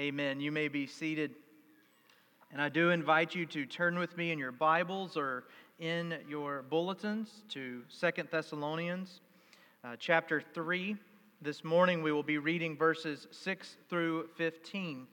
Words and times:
Amen. 0.00 0.40
You 0.40 0.50
may 0.50 0.68
be 0.68 0.86
seated. 0.86 1.34
And 2.50 2.62
I 2.62 2.70
do 2.70 2.88
invite 2.88 3.34
you 3.34 3.44
to 3.44 3.66
turn 3.66 3.98
with 3.98 4.16
me 4.16 4.32
in 4.32 4.38
your 4.38 4.50
Bibles 4.50 5.14
or 5.14 5.44
in 5.78 6.14
your 6.26 6.62
bulletins 6.62 7.42
to 7.50 7.82
Second 7.90 8.28
Thessalonians 8.30 9.20
uh, 9.84 9.96
chapter 9.98 10.42
3. 10.54 10.96
This 11.42 11.64
morning 11.64 12.02
we 12.02 12.12
will 12.12 12.22
be 12.22 12.38
reading 12.38 12.78
verses 12.78 13.28
6 13.30 13.76
through 13.90 14.28
15. 14.36 15.06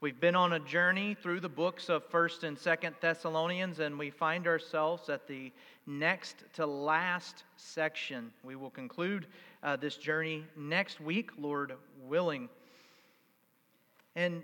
We've 0.00 0.18
been 0.18 0.34
on 0.34 0.54
a 0.54 0.58
journey 0.58 1.14
through 1.14 1.38
the 1.38 1.48
books 1.48 1.88
of 1.88 2.10
1st 2.10 2.42
and 2.42 2.56
2nd 2.56 2.94
Thessalonians, 3.00 3.78
and 3.78 3.96
we 3.96 4.10
find 4.10 4.48
ourselves 4.48 5.08
at 5.10 5.28
the 5.28 5.52
next 5.86 6.42
to 6.54 6.66
last 6.66 7.44
section. 7.56 8.32
We 8.42 8.56
will 8.56 8.70
conclude 8.70 9.28
uh, 9.62 9.76
this 9.76 9.96
journey 9.96 10.44
next 10.56 11.00
week, 11.00 11.30
Lord 11.38 11.74
willing. 12.04 12.48
And 14.16 14.42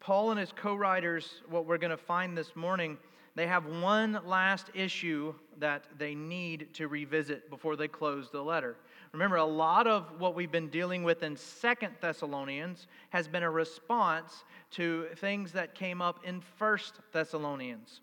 Paul 0.00 0.30
and 0.30 0.40
his 0.40 0.52
co 0.52 0.74
writers, 0.74 1.42
what 1.48 1.66
we're 1.66 1.78
going 1.78 1.90
to 1.90 1.96
find 1.96 2.36
this 2.36 2.54
morning, 2.54 2.98
they 3.34 3.46
have 3.46 3.66
one 3.66 4.20
last 4.24 4.70
issue 4.74 5.34
that 5.58 5.84
they 5.98 6.14
need 6.14 6.72
to 6.74 6.88
revisit 6.88 7.50
before 7.50 7.74
they 7.74 7.88
close 7.88 8.30
the 8.30 8.42
letter. 8.42 8.76
Remember, 9.12 9.36
a 9.36 9.44
lot 9.44 9.86
of 9.86 10.20
what 10.20 10.34
we've 10.34 10.50
been 10.50 10.68
dealing 10.68 11.02
with 11.02 11.22
in 11.22 11.36
Second 11.36 11.94
Thessalonians 12.00 12.86
has 13.10 13.26
been 13.26 13.42
a 13.42 13.50
response 13.50 14.44
to 14.72 15.06
things 15.16 15.52
that 15.52 15.74
came 15.74 16.00
up 16.00 16.20
in 16.24 16.40
First 16.40 17.00
Thessalonians. 17.12 18.00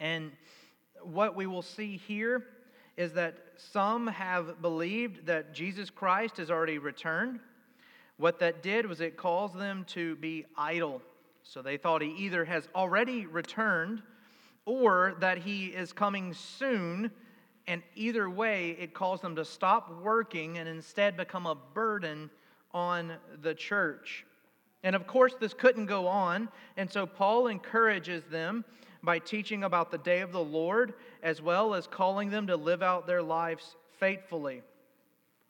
And 0.00 0.32
what 1.02 1.34
we 1.34 1.46
will 1.46 1.62
see 1.62 1.96
here 1.96 2.46
is 2.96 3.12
that 3.12 3.38
some 3.56 4.06
have 4.08 4.60
believed 4.60 5.26
that 5.26 5.54
Jesus 5.54 5.90
Christ 5.90 6.36
has 6.36 6.50
already 6.50 6.78
returned. 6.78 7.40
What 8.18 8.38
that 8.40 8.62
did 8.62 8.86
was 8.86 9.00
it 9.00 9.16
caused 9.16 9.56
them 9.56 9.84
to 9.88 10.16
be 10.16 10.44
idle. 10.56 11.00
So 11.42 11.62
they 11.62 11.78
thought 11.78 12.02
he 12.02 12.10
either 12.10 12.44
has 12.44 12.68
already 12.74 13.26
returned 13.26 14.02
or 14.66 15.16
that 15.20 15.38
he 15.38 15.66
is 15.66 15.92
coming 15.92 16.34
soon 16.34 17.10
and 17.68 17.82
either 17.94 18.30
way, 18.30 18.70
it 18.80 18.94
caused 18.94 19.22
them 19.22 19.36
to 19.36 19.44
stop 19.44 19.92
working 20.00 20.56
and 20.56 20.66
instead 20.66 21.18
become 21.18 21.44
a 21.44 21.54
burden 21.54 22.30
on 22.72 23.12
the 23.42 23.54
church. 23.54 24.24
And 24.82 24.96
of 24.96 25.06
course, 25.06 25.34
this 25.38 25.52
couldn't 25.52 25.84
go 25.84 26.06
on. 26.06 26.48
And 26.78 26.90
so 26.90 27.04
Paul 27.04 27.48
encourages 27.48 28.24
them 28.24 28.64
by 29.02 29.18
teaching 29.18 29.64
about 29.64 29.90
the 29.90 29.98
day 29.98 30.20
of 30.20 30.32
the 30.32 30.42
Lord, 30.42 30.94
as 31.22 31.42
well 31.42 31.74
as 31.74 31.86
calling 31.86 32.30
them 32.30 32.46
to 32.46 32.56
live 32.56 32.82
out 32.82 33.06
their 33.06 33.22
lives 33.22 33.76
faithfully. 33.98 34.62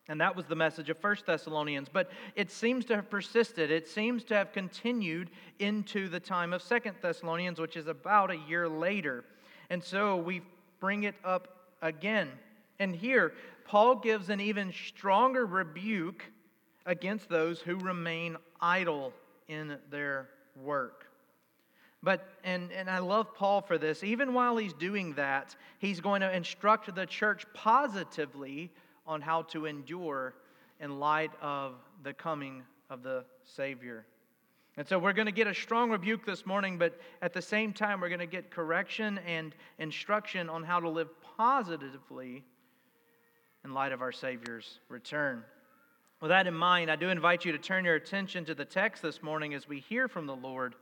And 0.09 0.21
that 0.21 0.35
was 0.35 0.47
the 0.47 0.57
message 0.57 0.89
of 0.89 0.99
First 0.99 1.27
Thessalonians. 1.27 1.89
But 1.93 2.11
it 2.35 2.51
seems 2.51 2.85
to 2.87 2.97
have 2.97 3.11
persisted. 3.11 3.71
It 3.71 3.87
seems 3.87 4.25
to 4.25 4.35
have 4.35 4.53
continued 4.53 5.31
into 5.59 6.09
the 6.09 6.21
time 6.21 6.53
of 6.53 6.63
Second 6.63 6.97
Thessalonians, 7.03 7.61
which 7.61 7.77
is 7.77 7.87
about 7.87 8.31
a 8.31 8.37
year 8.37 8.69
later. 8.69 9.25
And 9.69 9.85
so 9.85 10.17
we 10.17 10.41
bring 10.81 11.05
it 11.05 11.15
up 11.25 11.67
again. 11.83 12.31
And 12.79 12.97
here, 12.97 13.35
Paul 13.67 13.97
gives 13.97 14.31
an 14.31 14.41
even 14.41 14.73
stronger 14.73 15.45
rebuke 15.45 16.25
against 16.87 17.29
those 17.29 17.61
who 17.61 17.77
remain 17.77 18.39
idle 18.61 19.13
in 19.47 19.77
their 19.91 20.29
work. 20.57 21.05
But, 22.03 22.27
and, 22.45 22.71
and 22.73 22.89
I 22.89 22.99
love 23.01 23.35
Paul 23.35 23.61
for 23.61 23.77
this. 23.77 24.05
Even 24.05 24.33
while 24.33 24.57
he's 24.57 24.73
doing 24.73 25.15
that, 25.15 25.55
he's 25.81 26.01
going 26.01 26.21
to 26.21 26.35
instruct 26.35 26.95
the 26.95 27.05
church 27.05 27.45
positively 27.53 28.71
on 29.09 29.23
how 29.23 29.43
to 29.43 29.67
endure 29.67 30.35
in 30.79 31.01
light 31.01 31.33
of 31.43 31.75
the 32.05 32.13
coming 32.13 32.63
of 32.91 33.03
the 33.03 33.25
Savior. 33.43 34.07
And 34.77 34.87
so 34.87 34.97
we're 34.97 35.13
going 35.13 35.27
to 35.27 35.33
get 35.33 35.49
a 35.49 35.55
strong 35.55 35.91
rebuke 35.91 36.25
this 36.25 36.47
morning, 36.47 36.79
but 36.79 37.01
at 37.21 37.33
the 37.33 37.43
same 37.43 37.73
time, 37.73 38.01
we're 38.01 38.11
going 38.11 38.21
to 38.21 38.27
get 38.27 38.51
correction 38.53 39.19
and 39.27 39.53
instruction 39.81 40.49
on 40.49 40.63
how 40.63 40.79
to 40.79 40.89
live 40.89 41.09
positively 41.37 42.45
in 43.65 43.75
light 43.75 43.91
of 43.91 44.03
our 44.03 44.13
Savior's 44.13 44.79
return. 44.89 45.43
With 46.21 46.29
that 46.29 46.47
in 46.47 46.55
mind, 46.55 46.91
I 46.91 46.97
do 46.97 47.09
invite 47.09 47.45
you 47.45 47.51
to 47.53 47.59
turn 47.59 47.85
your 47.85 47.97
attention 47.97 48.45
to 48.45 48.55
the 48.55 48.65
text 48.65 49.03
this 49.03 49.21
morning 49.23 49.55
as 49.55 49.67
we 49.67 49.81
hear 49.81 50.07
from 50.07 50.27
the 50.27 50.37
Lord 50.37 50.77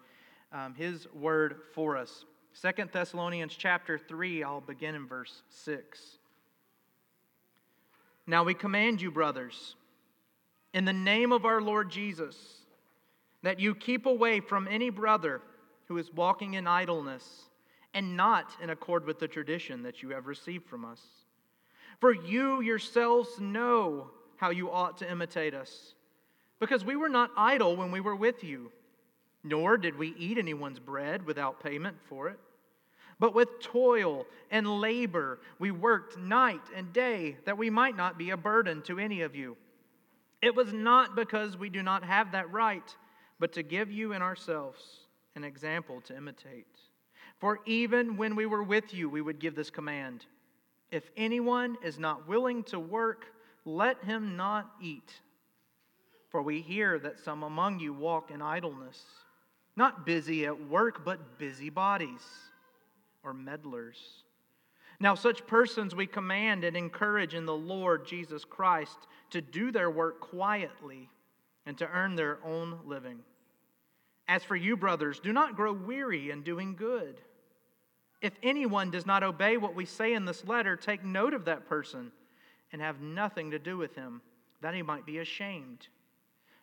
um, 0.52 0.74
His 0.74 1.06
word 1.14 1.60
for 1.74 1.96
us. 1.96 2.26
Second 2.52 2.90
Thessalonians 2.92 3.54
chapter 3.54 3.98
3, 3.98 4.42
I'll 4.42 4.60
begin 4.60 4.94
in 4.94 5.06
verse 5.06 5.42
6. 5.48 6.18
Now 8.26 8.44
we 8.44 8.54
command 8.54 9.00
you, 9.00 9.10
brothers, 9.10 9.76
in 10.74 10.84
the 10.84 10.92
name 10.92 11.32
of 11.32 11.44
our 11.44 11.60
Lord 11.60 11.90
Jesus 11.90 12.36
that 13.42 13.60
you 13.60 13.74
keep 13.74 14.06
away 14.06 14.40
from 14.40 14.66
any 14.68 14.90
brother 14.90 15.40
who 15.86 15.98
is 15.98 16.12
walking 16.12 16.54
in 16.54 16.66
idleness 16.66 17.44
and 17.94 18.16
not 18.16 18.50
in 18.60 18.70
accord 18.70 19.06
with 19.06 19.20
the 19.20 19.28
tradition 19.28 19.84
that 19.84 20.02
you 20.02 20.10
have 20.10 20.26
received 20.26 20.66
from 20.66 20.84
us. 20.84 21.00
For 22.00 22.12
you 22.12 22.60
yourselves 22.60 23.38
know 23.38 24.10
how 24.36 24.50
you 24.50 24.70
ought 24.70 24.98
to 24.98 25.10
imitate 25.10 25.54
us, 25.54 25.94
because 26.58 26.84
we 26.84 26.96
were 26.96 27.08
not 27.08 27.30
idle 27.36 27.76
when 27.76 27.90
we 27.90 28.00
were 28.00 28.16
with 28.16 28.44
you, 28.44 28.70
nor 29.44 29.78
did 29.78 29.96
we 29.96 30.14
eat 30.18 30.36
anyone's 30.36 30.80
bread 30.80 31.24
without 31.24 31.62
payment 31.62 31.96
for 32.08 32.28
it. 32.28 32.38
But 33.18 33.34
with 33.34 33.60
toil 33.60 34.26
and 34.50 34.80
labor 34.80 35.40
we 35.58 35.70
worked 35.70 36.18
night 36.18 36.60
and 36.74 36.92
day 36.92 37.36
that 37.46 37.58
we 37.58 37.70
might 37.70 37.96
not 37.96 38.18
be 38.18 38.30
a 38.30 38.36
burden 38.36 38.82
to 38.82 38.98
any 38.98 39.22
of 39.22 39.34
you. 39.34 39.56
It 40.42 40.54
was 40.54 40.72
not 40.72 41.16
because 41.16 41.56
we 41.56 41.70
do 41.70 41.82
not 41.82 42.04
have 42.04 42.32
that 42.32 42.52
right 42.52 42.94
but 43.38 43.52
to 43.52 43.62
give 43.62 43.90
you 43.90 44.12
and 44.12 44.22
ourselves 44.22 44.82
an 45.34 45.44
example 45.44 46.00
to 46.02 46.16
imitate. 46.16 46.66
For 47.38 47.60
even 47.66 48.16
when 48.16 48.34
we 48.34 48.46
were 48.46 48.62
with 48.62 48.94
you, 48.94 49.10
we 49.10 49.20
would 49.20 49.38
give 49.38 49.54
this 49.54 49.70
command 49.70 50.24
If 50.90 51.10
anyone 51.16 51.76
is 51.82 51.98
not 51.98 52.28
willing 52.28 52.62
to 52.64 52.78
work, 52.78 53.26
let 53.64 54.02
him 54.04 54.36
not 54.36 54.70
eat. 54.80 55.12
For 56.30 56.40
we 56.40 56.60
hear 56.60 56.98
that 57.00 57.18
some 57.18 57.42
among 57.42 57.80
you 57.80 57.92
walk 57.92 58.30
in 58.30 58.40
idleness, 58.40 59.02
not 59.74 60.06
busy 60.06 60.46
at 60.46 60.68
work, 60.68 61.04
but 61.04 61.38
busybodies 61.38 62.22
or 63.26 63.34
meddlers. 63.34 64.22
Now, 64.98 65.14
such 65.14 65.46
persons 65.46 65.94
we 65.94 66.06
command 66.06 66.64
and 66.64 66.76
encourage 66.76 67.34
in 67.34 67.44
the 67.44 67.54
Lord 67.54 68.06
Jesus 68.06 68.44
Christ 68.46 68.96
to 69.30 69.42
do 69.42 69.70
their 69.70 69.90
work 69.90 70.20
quietly 70.20 71.10
and 71.66 71.76
to 71.78 71.88
earn 71.88 72.14
their 72.14 72.38
own 72.44 72.78
living. 72.86 73.18
As 74.28 74.42
for 74.42 74.56
you, 74.56 74.76
brothers, 74.76 75.20
do 75.20 75.32
not 75.32 75.56
grow 75.56 75.72
weary 75.72 76.30
in 76.30 76.42
doing 76.42 76.74
good. 76.74 77.20
If 78.22 78.32
anyone 78.42 78.90
does 78.90 79.04
not 79.04 79.22
obey 79.22 79.58
what 79.58 79.74
we 79.74 79.84
say 79.84 80.14
in 80.14 80.24
this 80.24 80.44
letter, 80.46 80.76
take 80.76 81.04
note 81.04 81.34
of 81.34 81.44
that 81.44 81.68
person 81.68 82.12
and 82.72 82.80
have 82.80 83.00
nothing 83.00 83.50
to 83.50 83.58
do 83.58 83.76
with 83.76 83.94
him, 83.94 84.22
that 84.62 84.74
he 84.74 84.82
might 84.82 85.04
be 85.04 85.18
ashamed. 85.18 85.88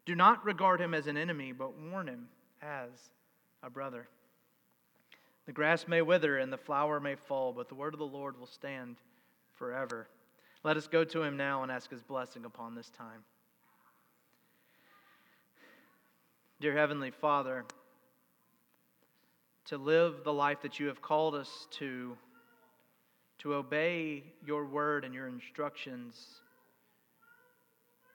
Do 0.05 0.15
not 0.15 0.43
regard 0.43 0.81
him 0.81 0.93
as 0.93 1.07
an 1.07 1.17
enemy, 1.17 1.51
but 1.51 1.77
warn 1.77 2.07
him 2.07 2.27
as 2.61 2.89
a 3.61 3.69
brother. 3.69 4.07
The 5.45 5.51
grass 5.51 5.87
may 5.87 6.01
wither 6.01 6.37
and 6.37 6.51
the 6.51 6.57
flower 6.57 6.99
may 6.99 7.15
fall, 7.15 7.51
but 7.51 7.67
the 7.67 7.75
word 7.75 7.93
of 7.93 7.99
the 7.99 8.05
Lord 8.05 8.39
will 8.39 8.47
stand 8.47 8.97
forever. 9.55 10.07
Let 10.63 10.77
us 10.77 10.87
go 10.87 11.03
to 11.03 11.21
him 11.21 11.35
now 11.35 11.63
and 11.63 11.71
ask 11.71 11.89
his 11.89 12.01
blessing 12.01 12.45
upon 12.45 12.75
this 12.75 12.89
time. 12.89 13.23
Dear 16.61 16.73
Heavenly 16.73 17.11
Father, 17.11 17.65
to 19.65 19.77
live 19.77 20.23
the 20.23 20.31
life 20.31 20.61
that 20.61 20.79
you 20.79 20.87
have 20.87 21.01
called 21.01 21.35
us 21.35 21.67
to, 21.71 22.17
to 23.39 23.55
obey 23.55 24.23
your 24.45 24.65
word 24.65 25.03
and 25.03 25.13
your 25.13 25.27
instructions, 25.27 26.39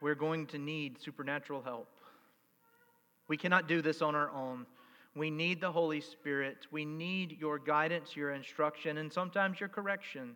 we're 0.01 0.15
going 0.15 0.47
to 0.47 0.57
need 0.57 0.99
supernatural 0.99 1.61
help. 1.61 1.89
We 3.27 3.37
cannot 3.37 3.67
do 3.67 3.83
this 3.83 4.01
on 4.01 4.15
our 4.15 4.31
own. 4.31 4.65
We 5.15 5.29
need 5.29 5.59
the 5.59 5.71
Holy 5.71 6.01
Spirit. 6.01 6.67
We 6.71 6.85
need 6.85 7.37
your 7.39 7.59
guidance, 7.59 8.15
your 8.15 8.31
instruction, 8.31 8.97
and 8.99 9.11
sometimes 9.11 9.59
your 9.59 9.69
correction 9.69 10.35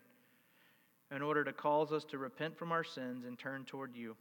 in 1.11 1.21
order 1.21 1.43
to 1.43 1.53
cause 1.53 1.91
us 1.91 2.03
to 2.05 2.17
repent 2.17 2.57
from 2.57 2.71
our 2.71 2.83
sins 2.83 3.25
and 3.25 3.37
turn 3.37 3.65
toward 3.65 3.95
you. 3.95 4.15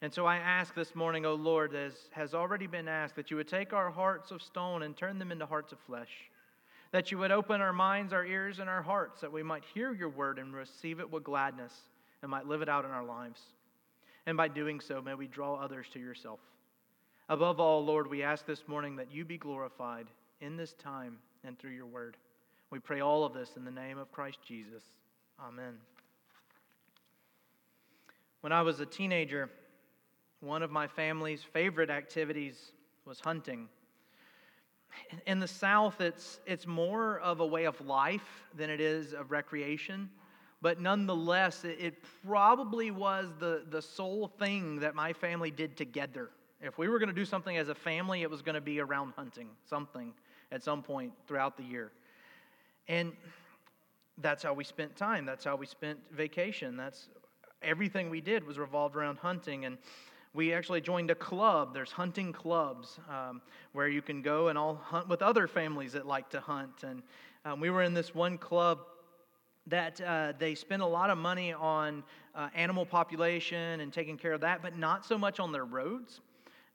And 0.00 0.12
so 0.12 0.26
I 0.26 0.36
ask 0.36 0.74
this 0.74 0.94
morning, 0.94 1.24
O 1.24 1.30
oh 1.30 1.34
Lord, 1.34 1.74
as 1.74 1.94
has 2.12 2.34
already 2.34 2.66
been 2.66 2.88
asked, 2.88 3.16
that 3.16 3.30
you 3.30 3.36
would 3.36 3.48
take 3.48 3.72
our 3.72 3.90
hearts 3.90 4.30
of 4.30 4.42
stone 4.42 4.82
and 4.82 4.96
turn 4.96 5.18
them 5.18 5.32
into 5.32 5.46
hearts 5.46 5.72
of 5.72 5.78
flesh. 5.80 6.10
That 6.92 7.10
you 7.10 7.18
would 7.18 7.32
open 7.32 7.60
our 7.60 7.72
minds, 7.72 8.12
our 8.12 8.24
ears, 8.24 8.58
and 8.58 8.68
our 8.68 8.82
hearts, 8.82 9.20
that 9.20 9.32
we 9.32 9.42
might 9.42 9.64
hear 9.74 9.92
your 9.92 10.10
word 10.10 10.38
and 10.38 10.54
receive 10.54 11.00
it 11.00 11.10
with 11.10 11.24
gladness 11.24 11.72
and 12.22 12.30
might 12.30 12.46
live 12.46 12.62
it 12.62 12.68
out 12.68 12.84
in 12.84 12.90
our 12.90 13.04
lives. 13.04 13.40
And 14.26 14.36
by 14.36 14.48
doing 14.48 14.80
so, 14.80 15.02
may 15.02 15.14
we 15.14 15.26
draw 15.26 15.56
others 15.56 15.86
to 15.92 15.98
yourself. 15.98 16.40
Above 17.28 17.58
all, 17.58 17.82
Lord, 17.84 18.10
we 18.10 18.22
ask 18.22 18.44
this 18.44 18.68
morning 18.68 18.96
that 18.96 19.10
you 19.10 19.24
be 19.24 19.38
glorified 19.38 20.08
in 20.40 20.56
this 20.56 20.74
time 20.74 21.18
and 21.42 21.58
through 21.58 21.70
your 21.70 21.86
word. 21.86 22.18
We 22.70 22.78
pray 22.78 23.00
all 23.00 23.24
of 23.24 23.32
this 23.32 23.52
in 23.56 23.64
the 23.64 23.70
name 23.70 23.96
of 23.96 24.12
Christ 24.12 24.38
Jesus. 24.46 24.82
Amen. 25.40 25.74
When 28.42 28.52
I 28.52 28.60
was 28.60 28.80
a 28.80 28.86
teenager, 28.86 29.48
one 30.40 30.62
of 30.62 30.70
my 30.70 30.86
family's 30.86 31.42
favorite 31.42 31.88
activities 31.88 32.72
was 33.06 33.20
hunting. 33.20 33.68
In 35.26 35.40
the 35.40 35.48
South, 35.48 36.02
it's, 36.02 36.40
it's 36.46 36.66
more 36.66 37.20
of 37.20 37.40
a 37.40 37.46
way 37.46 37.64
of 37.64 37.80
life 37.80 38.44
than 38.54 38.68
it 38.68 38.82
is 38.82 39.14
of 39.14 39.30
recreation. 39.30 40.10
But 40.60 40.78
nonetheless, 40.78 41.64
it, 41.64 41.78
it 41.80 42.04
probably 42.26 42.90
was 42.90 43.32
the, 43.38 43.64
the 43.70 43.80
sole 43.80 44.28
thing 44.28 44.80
that 44.80 44.94
my 44.94 45.14
family 45.14 45.50
did 45.50 45.76
together. 45.76 46.28
If 46.64 46.78
we 46.78 46.88
were 46.88 46.98
going 46.98 47.10
to 47.10 47.14
do 47.14 47.26
something 47.26 47.58
as 47.58 47.68
a 47.68 47.74
family, 47.74 48.22
it 48.22 48.30
was 48.30 48.40
going 48.40 48.54
to 48.54 48.60
be 48.60 48.80
around 48.80 49.12
hunting, 49.16 49.48
something 49.68 50.14
at 50.50 50.62
some 50.62 50.82
point 50.82 51.12
throughout 51.28 51.58
the 51.58 51.62
year. 51.62 51.92
And 52.88 53.12
that's 54.16 54.42
how 54.42 54.54
we 54.54 54.64
spent 54.64 54.96
time. 54.96 55.26
That's 55.26 55.44
how 55.44 55.56
we 55.56 55.66
spent 55.66 55.98
vacation. 56.10 56.74
That's 56.74 57.08
everything 57.60 58.08
we 58.08 58.22
did 58.22 58.46
was 58.46 58.58
revolved 58.58 58.96
around 58.96 59.18
hunting. 59.18 59.66
And 59.66 59.76
we 60.32 60.54
actually 60.54 60.80
joined 60.80 61.10
a 61.10 61.14
club. 61.14 61.74
There's 61.74 61.92
hunting 61.92 62.32
clubs 62.32 62.98
um, 63.10 63.42
where 63.72 63.88
you 63.88 64.00
can 64.00 64.22
go 64.22 64.48
and 64.48 64.56
all 64.56 64.76
hunt 64.76 65.06
with 65.06 65.20
other 65.20 65.46
families 65.46 65.92
that 65.92 66.06
like 66.06 66.30
to 66.30 66.40
hunt. 66.40 66.82
And 66.82 67.02
um, 67.44 67.60
we 67.60 67.68
were 67.68 67.82
in 67.82 67.92
this 67.92 68.14
one 68.14 68.38
club 68.38 68.78
that 69.66 70.00
uh, 70.00 70.32
they 70.38 70.54
spend 70.54 70.80
a 70.80 70.86
lot 70.86 71.10
of 71.10 71.18
money 71.18 71.52
on 71.52 72.02
uh, 72.34 72.48
animal 72.54 72.86
population 72.86 73.80
and 73.80 73.92
taking 73.92 74.16
care 74.16 74.32
of 74.32 74.40
that, 74.40 74.62
but 74.62 74.78
not 74.78 75.04
so 75.04 75.18
much 75.18 75.38
on 75.40 75.52
their 75.52 75.66
roads 75.66 76.20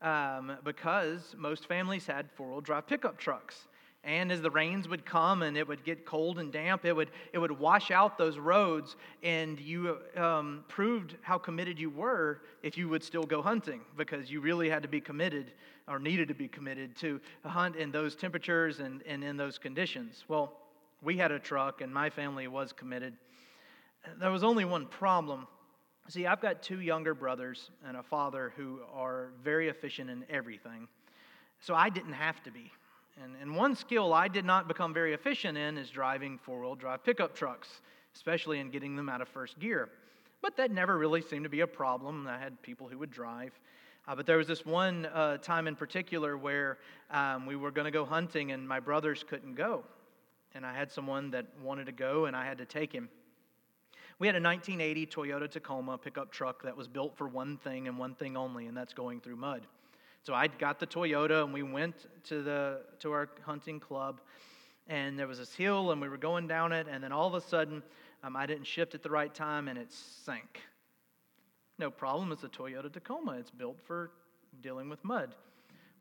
um, 0.02 0.58
because 0.64 1.36
most 1.38 1.68
families 1.68 2.06
had 2.06 2.30
four 2.36 2.50
wheel 2.50 2.62
drive 2.62 2.88
pickup 2.88 3.18
trucks. 3.18 3.68
And 4.04 4.32
as 4.32 4.42
the 4.42 4.50
rains 4.50 4.88
would 4.88 5.06
come 5.06 5.42
and 5.42 5.58
it 5.58 5.68
would 5.68 5.84
get 5.84 6.06
cold 6.06 6.40
and 6.40 6.54
damp, 6.54 6.86
it 6.86 6.96
would, 6.96 7.12
it 7.34 7.38
would 7.38 7.52
wash 7.52 7.92
out 7.92 8.18
those 8.18 8.38
roads, 8.38 8.96
and 9.24 9.60
you 9.60 9.98
um, 10.16 10.64
proved 10.70 11.18
how 11.22 11.38
committed 11.38 11.78
you 11.78 11.90
were 11.90 12.42
if 12.64 12.78
you 12.78 12.88
would 12.88 13.04
still 13.04 13.24
go 13.24 13.42
hunting 13.42 13.82
because 13.98 14.32
you 14.32 14.40
really 14.40 14.70
had 14.70 14.82
to 14.84 14.88
be 14.88 15.02
committed 15.02 15.52
or 15.88 16.00
needed 16.00 16.30
to 16.30 16.34
be 16.34 16.48
committed 16.48 16.96
to 16.96 17.20
hunt 17.44 17.76
in 17.76 17.92
those 17.92 18.16
temperatures 18.16 18.80
and, 18.80 19.02
and 19.06 19.22
in 19.22 19.36
those 19.36 19.58
conditions. 19.58 20.24
Well, 20.30 20.54
we 21.02 21.18
had 21.18 21.32
a 21.32 21.40
truck, 21.40 21.82
and 21.82 21.94
my 21.94 22.10
family 22.10 22.48
was 22.48 22.72
committed. 22.72 23.14
There 24.20 24.32
was 24.32 24.44
only 24.44 24.66
one 24.66 24.86
problem. 24.86 25.48
See, 26.10 26.26
I've 26.26 26.42
got 26.42 26.64
two 26.64 26.82
younger 26.82 27.14
brothers 27.14 27.70
and 27.88 27.96
a 27.96 28.02
father 28.02 28.52
who 28.58 28.80
are 28.92 29.28
very 29.44 29.70
efficient 29.70 30.10
in 30.10 30.26
everything. 30.28 30.88
So 31.60 31.76
I 31.76 31.90
didn't 31.90 32.14
have 32.14 32.42
to 32.46 32.52
be. 32.52 32.72
And, 33.24 33.36
and 33.40 33.56
one 33.56 33.76
skill 33.76 34.12
I 34.12 34.28
did 34.28 34.44
not 34.44 34.68
become 34.68 34.92
very 34.92 35.14
efficient 35.14 35.56
in 35.56 35.78
is 35.78 35.92
driving 35.92 36.40
four 36.40 36.62
wheel 36.62 36.74
drive 36.74 37.04
pickup 37.04 37.36
trucks, 37.36 37.82
especially 38.16 38.60
in 38.60 38.72
getting 38.72 38.96
them 38.96 39.08
out 39.08 39.22
of 39.22 39.28
first 39.28 39.60
gear. 39.60 39.90
But 40.42 40.58
that 40.58 40.72
never 40.72 40.98
really 40.98 41.22
seemed 41.22 41.44
to 41.44 41.50
be 41.50 41.60
a 41.60 41.68
problem. 41.68 42.26
I 42.26 42.40
had 42.40 42.60
people 42.64 42.88
who 42.88 42.98
would 42.98 43.12
drive. 43.12 43.52
Uh, 44.08 44.16
but 44.16 44.26
there 44.26 44.38
was 44.38 44.48
this 44.48 44.66
one 44.66 45.06
uh, 45.06 45.38
time 45.38 45.68
in 45.68 45.76
particular 45.76 46.40
where 46.40 46.80
um, 47.12 47.46
we 47.46 47.56
were 47.56 47.70
going 47.70 47.86
to 47.86 47.92
go 47.92 48.04
hunting 48.04 48.52
and 48.52 48.68
my 48.68 48.80
brothers 48.80 49.24
couldn't 49.30 49.54
go. 49.54 49.84
And 50.56 50.66
I 50.66 50.74
had 50.74 50.92
someone 50.92 51.30
that 51.32 51.46
wanted 51.62 51.86
to 51.86 51.92
go 51.92 52.26
and 52.26 52.36
I 52.36 52.46
had 52.46 52.58
to 52.58 52.66
take 52.66 52.92
him. 52.92 53.10
We 54.20 54.28
had 54.28 54.36
a 54.36 54.42
1980 54.42 55.06
Toyota 55.08 55.50
Tacoma 55.50 55.98
pickup 55.98 56.30
truck 56.30 56.64
that 56.64 56.76
was 56.76 56.90
built 56.90 57.18
for 57.18 57.28
one 57.28 57.58
thing 57.58 57.88
and 57.88 57.98
one 57.98 58.16
thing 58.16 58.36
only, 58.36 58.68
and 58.68 58.76
that's 58.76 58.94
going 58.94 59.22
through 59.22 59.38
mud. 59.38 59.66
So 60.24 60.34
I 60.34 60.48
got 60.48 60.78
the 60.78 60.88
Toyota 60.88 61.44
and 61.46 61.54
we 61.54 61.64
went 61.64 62.06
to 62.26 62.44
the 62.44 62.82
to 63.00 63.14
our 63.14 63.30
hunting 63.44 63.80
club, 63.80 64.20
and 64.88 65.18
there 65.18 65.28
was 65.28 65.38
this 65.38 65.56
hill 65.56 65.92
and 65.92 66.02
we 66.02 66.10
were 66.10 66.18
going 66.18 66.48
down 66.48 66.74
it, 66.74 66.88
and 66.92 67.02
then 67.02 67.14
all 67.14 67.28
of 67.28 67.34
a 67.34 67.42
sudden 67.42 67.82
um, 68.24 68.36
I 68.36 68.46
didn't 68.46 68.66
shift 68.66 68.94
at 68.94 69.04
the 69.04 69.10
right 69.10 69.34
time 69.34 69.70
and 69.70 69.78
it 69.78 69.92
sank. 69.92 70.62
No 71.78 71.90
problem. 71.90 72.34
It's 72.34 72.44
a 72.44 72.50
Toyota 72.50 72.92
Tacoma. 72.92 73.38
It's 73.40 73.52
built 73.52 73.78
for 73.88 74.12
dealing 74.62 74.90
with 74.90 75.02
mud. 75.06 75.34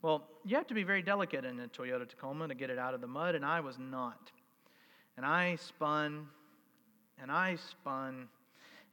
Well, 0.01 0.27
you 0.43 0.57
have 0.57 0.67
to 0.67 0.73
be 0.73 0.83
very 0.83 1.01
delicate 1.01 1.45
in 1.45 1.59
a 1.61 1.67
Toyota 1.69 2.07
Tacoma 2.07 2.49
to 2.49 2.55
get 2.55 2.69
it 2.69 2.77
out 2.77 2.93
of 2.93 2.99
the 2.99 3.07
mud, 3.07 3.35
and 3.35 3.45
I 3.45 3.61
was 3.61 3.77
not. 3.79 4.31
And 5.15 5.25
I 5.25 5.55
spun, 5.55 6.27
and 7.21 7.31
I 7.31 7.55
spun, 7.55 8.27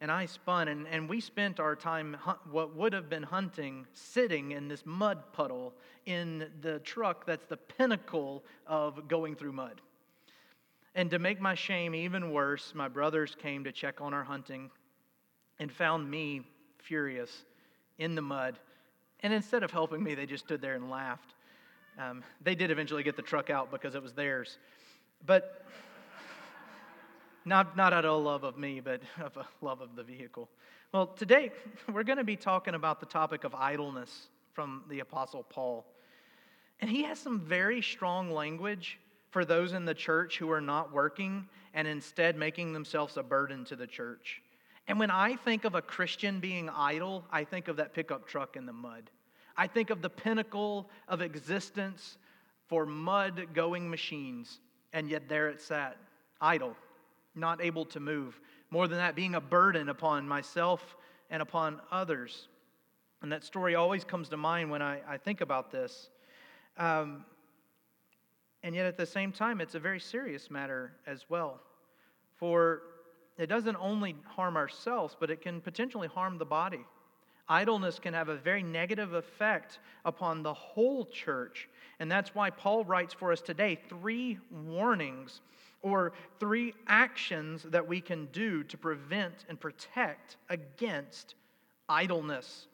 and 0.01 0.11
I 0.11 0.27
spun, 0.27 0.69
and, 0.69 0.87
and 0.89 1.09
we 1.09 1.21
spent 1.21 1.61
our 1.61 1.77
time, 1.77 2.17
what 2.51 2.77
would 2.77 2.93
have 2.93 3.09
been 3.09 3.23
hunting, 3.23 3.87
sitting 3.93 4.53
in 4.53 4.69
this 4.69 4.83
mud 4.85 5.33
puddle 5.33 5.73
in 6.05 6.51
the 6.61 6.79
truck 6.81 7.27
that's 7.27 7.47
the 7.47 7.57
pinnacle 7.57 8.45
of 8.67 9.09
going 9.09 9.37
through 9.37 9.53
mud. 9.53 9.81
And 10.95 11.11
to 11.11 11.19
make 11.19 11.41
my 11.41 11.55
shame 11.55 11.95
even 11.95 12.33
worse, 12.33 12.73
my 12.75 12.89
brothers 12.89 13.37
came 13.41 13.65
to 13.65 13.73
check 13.73 14.01
on 14.01 14.15
our 14.15 14.25
hunting 14.25 14.71
and 15.59 15.71
found 15.71 16.11
me 16.11 16.43
furious 16.79 17.45
in 17.99 18.15
the 18.15 18.23
mud. 18.23 18.59
And 19.21 19.33
instead 19.33 19.63
of 19.63 19.71
helping 19.71 20.03
me, 20.03 20.15
they 20.15 20.27
just 20.27 20.45
stood 20.45 20.61
there 20.61 20.75
and 20.75 20.91
laughed. 20.91 21.35
Um, 21.99 22.23
they 22.43 22.55
did 22.55 22.71
eventually 22.71 23.03
get 23.03 23.17
the 23.17 23.23
truck 23.23 23.51
out 23.51 23.71
because 23.71 23.95
it 23.95 24.03
was 24.03 24.13
theirs. 24.13 24.59
But 25.25 25.65
not, 27.47 27.77
not 27.77 27.93
out 27.93 28.05
of 28.05 28.23
love 28.23 28.43
of 28.43 28.59
me, 28.59 28.81
but 28.81 29.01
of 29.23 29.37
a 29.37 29.47
love 29.65 29.81
of 29.81 29.95
the 29.97 30.03
vehicle. 30.03 30.51
Well, 30.93 31.07
today 31.07 31.53
we're 31.93 32.03
going 32.03 32.19
to 32.19 32.25
be 32.25 32.37
talking 32.37 32.75
about 32.75 33.01
the 33.01 33.07
topic 33.07 33.45
of 33.45 33.55
idleness 33.55 34.29
from 34.53 34.83
the 34.91 35.01
Apostle 35.01 35.45
Paul. 35.45 35.87
And 36.81 36.91
he 36.91 37.05
has 37.05 37.19
some 37.19 37.41
very 37.41 37.81
strong 37.81 38.31
language 38.31 38.99
for 39.31 39.45
those 39.45 39.73
in 39.73 39.85
the 39.85 39.95
church 39.95 40.39
who 40.39 40.51
are 40.51 40.61
not 40.61 40.93
working 40.93 41.49
and 41.73 41.87
instead 41.87 42.37
making 42.37 42.73
themselves 42.73 43.17
a 43.17 43.23
burden 43.23 43.65
to 43.67 43.77
the 43.77 43.87
church. 43.87 44.43
And 44.89 44.99
when 44.99 45.11
I 45.11 45.37
think 45.37 45.65
of 45.65 45.75
a 45.75 45.83
Christian 45.83 46.41
being 46.41 46.69
idle, 46.69 47.25
I 47.31 47.45
think 47.45 47.69
of 47.69 47.77
that 47.77 47.93
pickup 47.93 48.27
truck 48.27 48.57
in 48.57 48.67
the 48.67 48.73
mud. 48.73 49.11
I 49.57 49.67
think 49.67 49.91
of 49.91 50.03
the 50.03 50.11
pinnacle 50.11 50.91
of 51.09 51.23
existence 51.23 52.19
for 52.67 52.87
mud 52.87 53.49
going 53.55 53.89
machines, 53.89 54.61
and 54.93 55.09
yet 55.09 55.29
there 55.29 55.49
it 55.49 55.61
sat, 55.61 55.97
idle 56.41 56.77
not 57.37 57.61
able 57.61 57.85
to 57.87 58.01
move. 58.01 58.41
More 58.71 58.89
than 58.89 58.99
that, 58.99 59.15
being 59.15 59.35
a 59.35 59.41
burden 59.41 59.89
upon 59.89 60.27
myself 60.27 60.97
and 61.31 61.43
upon 61.43 61.81
others. 61.91 62.49
And 63.23 63.33
that 63.33 63.45
story 63.45 63.75
always 63.75 64.05
comes 64.05 64.29
to 64.31 64.37
mind 64.37 64.71
when 64.71 64.83
I, 64.83 65.01
I 65.09 65.17
think 65.17 65.41
about 65.41 65.71
this. 65.71 66.11
Um, 66.77 67.25
and 68.63 68.75
yet, 68.75 68.87
at 68.87 68.97
the 68.97 69.07
same 69.07 69.33
time, 69.33 69.61
it's 69.61 69.75
a 69.75 69.81
very 69.81 70.01
serious 70.01 70.51
matter 70.51 70.93
as 71.07 71.25
well. 71.29 71.61
For 72.37 72.83
it 73.39 73.47
doesn't 73.47 73.77
only 73.77 74.17
harm 74.27 74.57
ourselves, 74.57 75.17
but 75.19 75.31
it 75.31 75.41
can 75.41 75.61
potentially 75.61 76.09
harm 76.09 76.39
the 76.39 76.45
body. 76.45 76.85
Idleness 77.49 77.99
can 77.99 78.13
have 78.15 78.29
a 78.29 78.37
very 78.37 78.63
negative 78.63 79.13
effect 79.13 79.79
upon 80.05 80.43
the 80.43 80.53
whole 80.53 81.05
church. 81.07 81.69
And 82.01 82.11
that's 82.11 82.35
why 82.35 82.51
Paul 82.51 82.85
writes 82.85 83.15
for 83.15 83.31
us 83.31 83.41
today 83.41 83.79
three 83.89 84.39
warnings 84.51 85.43
or 85.87 86.13
three 86.41 86.75
actions 86.89 87.63
that 87.63 87.87
we 87.87 88.01
can 88.01 88.27
do 88.33 88.65
to 88.65 88.77
prevent 88.77 89.45
and 89.49 89.61
protect 89.61 90.37
against 90.51 91.37
idleness. 91.89 92.67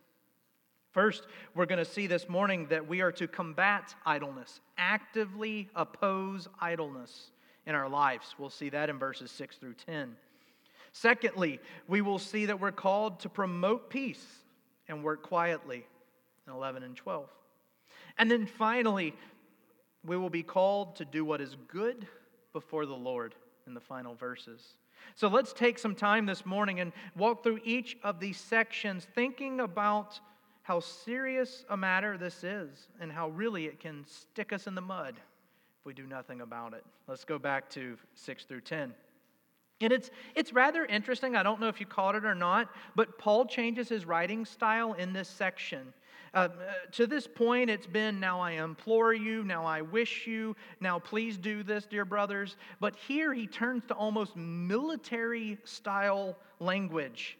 First, 0.92 1.26
we're 1.54 1.66
going 1.66 1.78
to 1.78 1.90
see 1.90 2.06
this 2.06 2.26
morning 2.26 2.68
that 2.70 2.88
we 2.88 3.02
are 3.02 3.12
to 3.12 3.28
combat 3.28 3.94
idleness, 4.06 4.60
actively 4.78 5.68
oppose 5.76 6.48
idleness 6.58 7.32
in 7.66 7.74
our 7.74 7.86
lives. 7.86 8.34
We'll 8.38 8.48
see 8.48 8.70
that 8.70 8.88
in 8.88 8.98
verses 8.98 9.30
6 9.30 9.58
through 9.58 9.74
10. 9.74 10.16
Secondly, 10.92 11.60
we 11.88 12.00
will 12.00 12.18
see 12.18 12.46
that 12.46 12.60
we're 12.60 12.72
called 12.72 13.20
to 13.20 13.28
promote 13.28 13.90
peace 13.90 14.24
and 14.88 15.04
work 15.04 15.22
quietly 15.22 15.84
in 16.46 16.52
11 16.54 16.82
and 16.82 16.96
12. 16.96 17.28
And 18.16 18.30
then 18.30 18.46
finally, 18.46 19.14
we 20.02 20.16
will 20.16 20.30
be 20.30 20.42
called 20.42 20.96
to 20.96 21.04
do 21.04 21.26
what 21.26 21.42
is 21.42 21.58
good 21.68 22.06
before 22.52 22.86
the 22.86 22.94
Lord 22.94 23.34
in 23.66 23.74
the 23.74 23.80
final 23.80 24.14
verses. 24.14 24.74
So 25.14 25.28
let's 25.28 25.52
take 25.52 25.78
some 25.78 25.94
time 25.94 26.26
this 26.26 26.46
morning 26.46 26.80
and 26.80 26.92
walk 27.16 27.42
through 27.42 27.60
each 27.64 27.96
of 28.02 28.20
these 28.20 28.36
sections, 28.36 29.06
thinking 29.14 29.60
about 29.60 30.20
how 30.62 30.80
serious 30.80 31.64
a 31.70 31.76
matter 31.76 32.16
this 32.16 32.44
is 32.44 32.88
and 33.00 33.10
how 33.10 33.28
really 33.30 33.66
it 33.66 33.80
can 33.80 34.04
stick 34.06 34.52
us 34.52 34.66
in 34.66 34.74
the 34.74 34.80
mud 34.80 35.14
if 35.16 35.86
we 35.86 35.92
do 35.92 36.06
nothing 36.06 36.40
about 36.40 36.72
it. 36.72 36.84
Let's 37.08 37.24
go 37.24 37.38
back 37.38 37.68
to 37.70 37.96
6 38.14 38.44
through 38.44 38.60
10. 38.60 38.94
And 39.80 39.92
it's, 39.92 40.10
it's 40.36 40.52
rather 40.52 40.84
interesting. 40.84 41.34
I 41.34 41.42
don't 41.42 41.60
know 41.60 41.66
if 41.66 41.80
you 41.80 41.86
caught 41.86 42.14
it 42.14 42.24
or 42.24 42.36
not, 42.36 42.68
but 42.94 43.18
Paul 43.18 43.46
changes 43.46 43.88
his 43.88 44.06
writing 44.06 44.44
style 44.44 44.92
in 44.92 45.12
this 45.12 45.28
section. 45.28 45.92
Uh, 46.34 46.48
to 46.92 47.06
this 47.06 47.26
point, 47.26 47.68
it's 47.68 47.86
been 47.86 48.18
now 48.18 48.40
I 48.40 48.52
implore 48.52 49.12
you, 49.12 49.44
now 49.44 49.66
I 49.66 49.82
wish 49.82 50.26
you, 50.26 50.56
now 50.80 50.98
please 50.98 51.36
do 51.36 51.62
this, 51.62 51.84
dear 51.84 52.06
brothers. 52.06 52.56
But 52.80 52.96
here 52.96 53.34
he 53.34 53.46
turns 53.46 53.84
to 53.86 53.94
almost 53.94 54.34
military 54.34 55.58
style 55.64 56.38
language. 56.58 57.36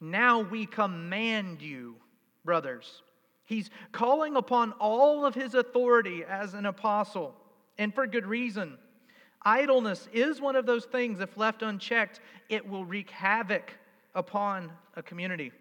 Now 0.00 0.40
we 0.40 0.66
command 0.66 1.62
you, 1.62 1.96
brothers. 2.44 3.02
He's 3.44 3.70
calling 3.90 4.36
upon 4.36 4.72
all 4.72 5.24
of 5.24 5.34
his 5.34 5.54
authority 5.54 6.22
as 6.24 6.52
an 6.52 6.66
apostle, 6.66 7.34
and 7.78 7.94
for 7.94 8.06
good 8.06 8.26
reason. 8.26 8.76
Idleness 9.42 10.08
is 10.12 10.42
one 10.42 10.56
of 10.56 10.66
those 10.66 10.84
things, 10.84 11.20
if 11.20 11.38
left 11.38 11.62
unchecked, 11.62 12.20
it 12.50 12.68
will 12.68 12.84
wreak 12.84 13.08
havoc 13.08 13.72
upon 14.14 14.70
a 14.94 15.02
community. 15.02 15.52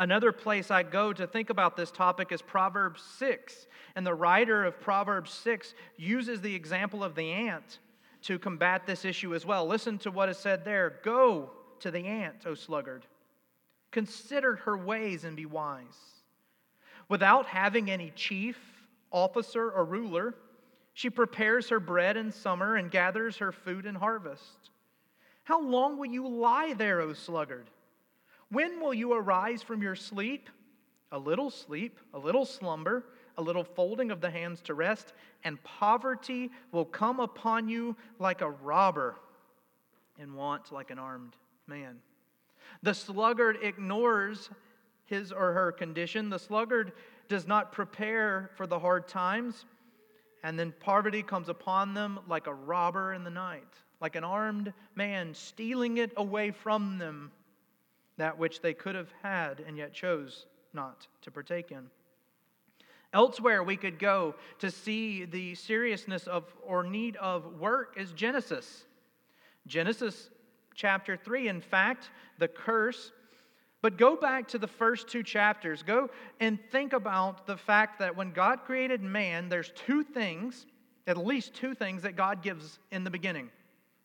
Another 0.00 0.32
place 0.32 0.70
I 0.70 0.82
go 0.82 1.12
to 1.12 1.26
think 1.26 1.50
about 1.50 1.76
this 1.76 1.90
topic 1.90 2.32
is 2.32 2.40
Proverbs 2.40 3.02
6. 3.18 3.66
And 3.94 4.06
the 4.06 4.14
writer 4.14 4.64
of 4.64 4.80
Proverbs 4.80 5.30
6 5.30 5.74
uses 5.98 6.40
the 6.40 6.54
example 6.54 7.04
of 7.04 7.14
the 7.14 7.30
ant 7.30 7.80
to 8.22 8.38
combat 8.38 8.86
this 8.86 9.04
issue 9.04 9.34
as 9.34 9.44
well. 9.44 9.66
Listen 9.66 9.98
to 9.98 10.10
what 10.10 10.30
is 10.30 10.38
said 10.38 10.64
there 10.64 11.00
Go 11.04 11.50
to 11.80 11.90
the 11.90 12.06
ant, 12.06 12.46
O 12.46 12.54
sluggard. 12.54 13.04
Consider 13.90 14.56
her 14.56 14.78
ways 14.78 15.24
and 15.24 15.36
be 15.36 15.44
wise. 15.44 15.84
Without 17.10 17.44
having 17.44 17.90
any 17.90 18.10
chief, 18.16 18.58
officer, 19.10 19.70
or 19.70 19.84
ruler, 19.84 20.34
she 20.94 21.10
prepares 21.10 21.68
her 21.68 21.80
bread 21.80 22.16
in 22.16 22.32
summer 22.32 22.76
and 22.76 22.90
gathers 22.90 23.36
her 23.36 23.52
food 23.52 23.84
in 23.84 23.96
harvest. 23.96 24.70
How 25.44 25.60
long 25.60 25.98
will 25.98 26.06
you 26.06 26.26
lie 26.26 26.72
there, 26.72 27.02
O 27.02 27.12
sluggard? 27.12 27.68
When 28.50 28.80
will 28.80 28.94
you 28.94 29.12
arise 29.12 29.62
from 29.62 29.82
your 29.82 29.96
sleep? 29.96 30.50
A 31.12 31.18
little 31.18 31.50
sleep, 31.50 31.98
a 32.14 32.18
little 32.18 32.44
slumber, 32.44 33.04
a 33.36 33.42
little 33.42 33.64
folding 33.64 34.10
of 34.10 34.20
the 34.20 34.30
hands 34.30 34.60
to 34.62 34.74
rest, 34.74 35.12
and 35.44 35.62
poverty 35.62 36.50
will 36.72 36.84
come 36.84 37.20
upon 37.20 37.68
you 37.68 37.96
like 38.18 38.40
a 38.40 38.50
robber, 38.50 39.16
and 40.18 40.34
want 40.34 40.72
like 40.72 40.90
an 40.90 40.98
armed 40.98 41.36
man. 41.66 41.98
The 42.82 42.94
sluggard 42.94 43.58
ignores 43.62 44.50
his 45.06 45.32
or 45.32 45.52
her 45.52 45.72
condition. 45.72 46.30
The 46.30 46.38
sluggard 46.38 46.92
does 47.28 47.46
not 47.46 47.72
prepare 47.72 48.50
for 48.56 48.66
the 48.66 48.78
hard 48.78 49.08
times, 49.08 49.64
and 50.42 50.58
then 50.58 50.72
poverty 50.80 51.22
comes 51.22 51.48
upon 51.48 51.94
them 51.94 52.20
like 52.28 52.46
a 52.46 52.54
robber 52.54 53.12
in 53.14 53.24
the 53.24 53.30
night, 53.30 53.66
like 54.00 54.16
an 54.16 54.24
armed 54.24 54.72
man 54.94 55.34
stealing 55.34 55.98
it 55.98 56.12
away 56.16 56.50
from 56.50 56.98
them, 56.98 57.32
that 58.20 58.38
which 58.38 58.60
they 58.60 58.74
could 58.74 58.94
have 58.94 59.12
had 59.22 59.60
and 59.66 59.78
yet 59.78 59.94
chose 59.94 60.46
not 60.74 61.06
to 61.22 61.30
partake 61.30 61.70
in. 61.70 61.86
Elsewhere, 63.12 63.62
we 63.62 63.76
could 63.76 63.98
go 63.98 64.34
to 64.58 64.70
see 64.70 65.24
the 65.24 65.54
seriousness 65.54 66.26
of 66.26 66.44
or 66.62 66.84
need 66.84 67.16
of 67.16 67.58
work 67.58 67.94
is 67.96 68.12
Genesis. 68.12 68.84
Genesis 69.66 70.30
chapter 70.74 71.16
3, 71.16 71.48
in 71.48 71.60
fact, 71.60 72.10
the 72.38 72.46
curse. 72.46 73.10
But 73.82 73.96
go 73.96 74.14
back 74.16 74.46
to 74.48 74.58
the 74.58 74.68
first 74.68 75.08
two 75.08 75.22
chapters. 75.22 75.82
Go 75.82 76.10
and 76.40 76.58
think 76.70 76.92
about 76.92 77.46
the 77.46 77.56
fact 77.56 77.98
that 78.00 78.14
when 78.14 78.32
God 78.32 78.60
created 78.64 79.02
man, 79.02 79.48
there's 79.48 79.72
two 79.74 80.04
things, 80.04 80.66
at 81.06 81.16
least 81.16 81.54
two 81.54 81.74
things, 81.74 82.02
that 82.02 82.16
God 82.16 82.42
gives 82.42 82.78
in 82.90 83.02
the 83.02 83.10
beginning. 83.10 83.48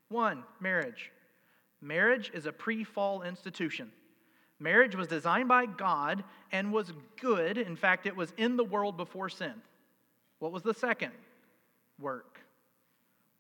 One, 0.07 0.43
marriage. 0.61 1.11
Marriage 1.81 2.31
is 2.33 2.45
a 2.45 2.51
pre 2.53 2.85
fall 2.85 3.21
institution. 3.21 3.91
Marriage 4.59 4.95
was 4.95 5.07
designed 5.07 5.47
by 5.47 5.65
God 5.65 6.23
and 6.51 6.71
was 6.71 6.93
good. 7.19 7.57
In 7.57 7.75
fact, 7.75 8.05
it 8.05 8.15
was 8.15 8.33
in 8.37 8.55
the 8.55 8.63
world 8.63 8.97
before 8.97 9.29
sin. 9.29 9.53
What 10.39 10.51
was 10.51 10.63
the 10.63 10.73
second? 10.73 11.11
Work. 11.99 12.39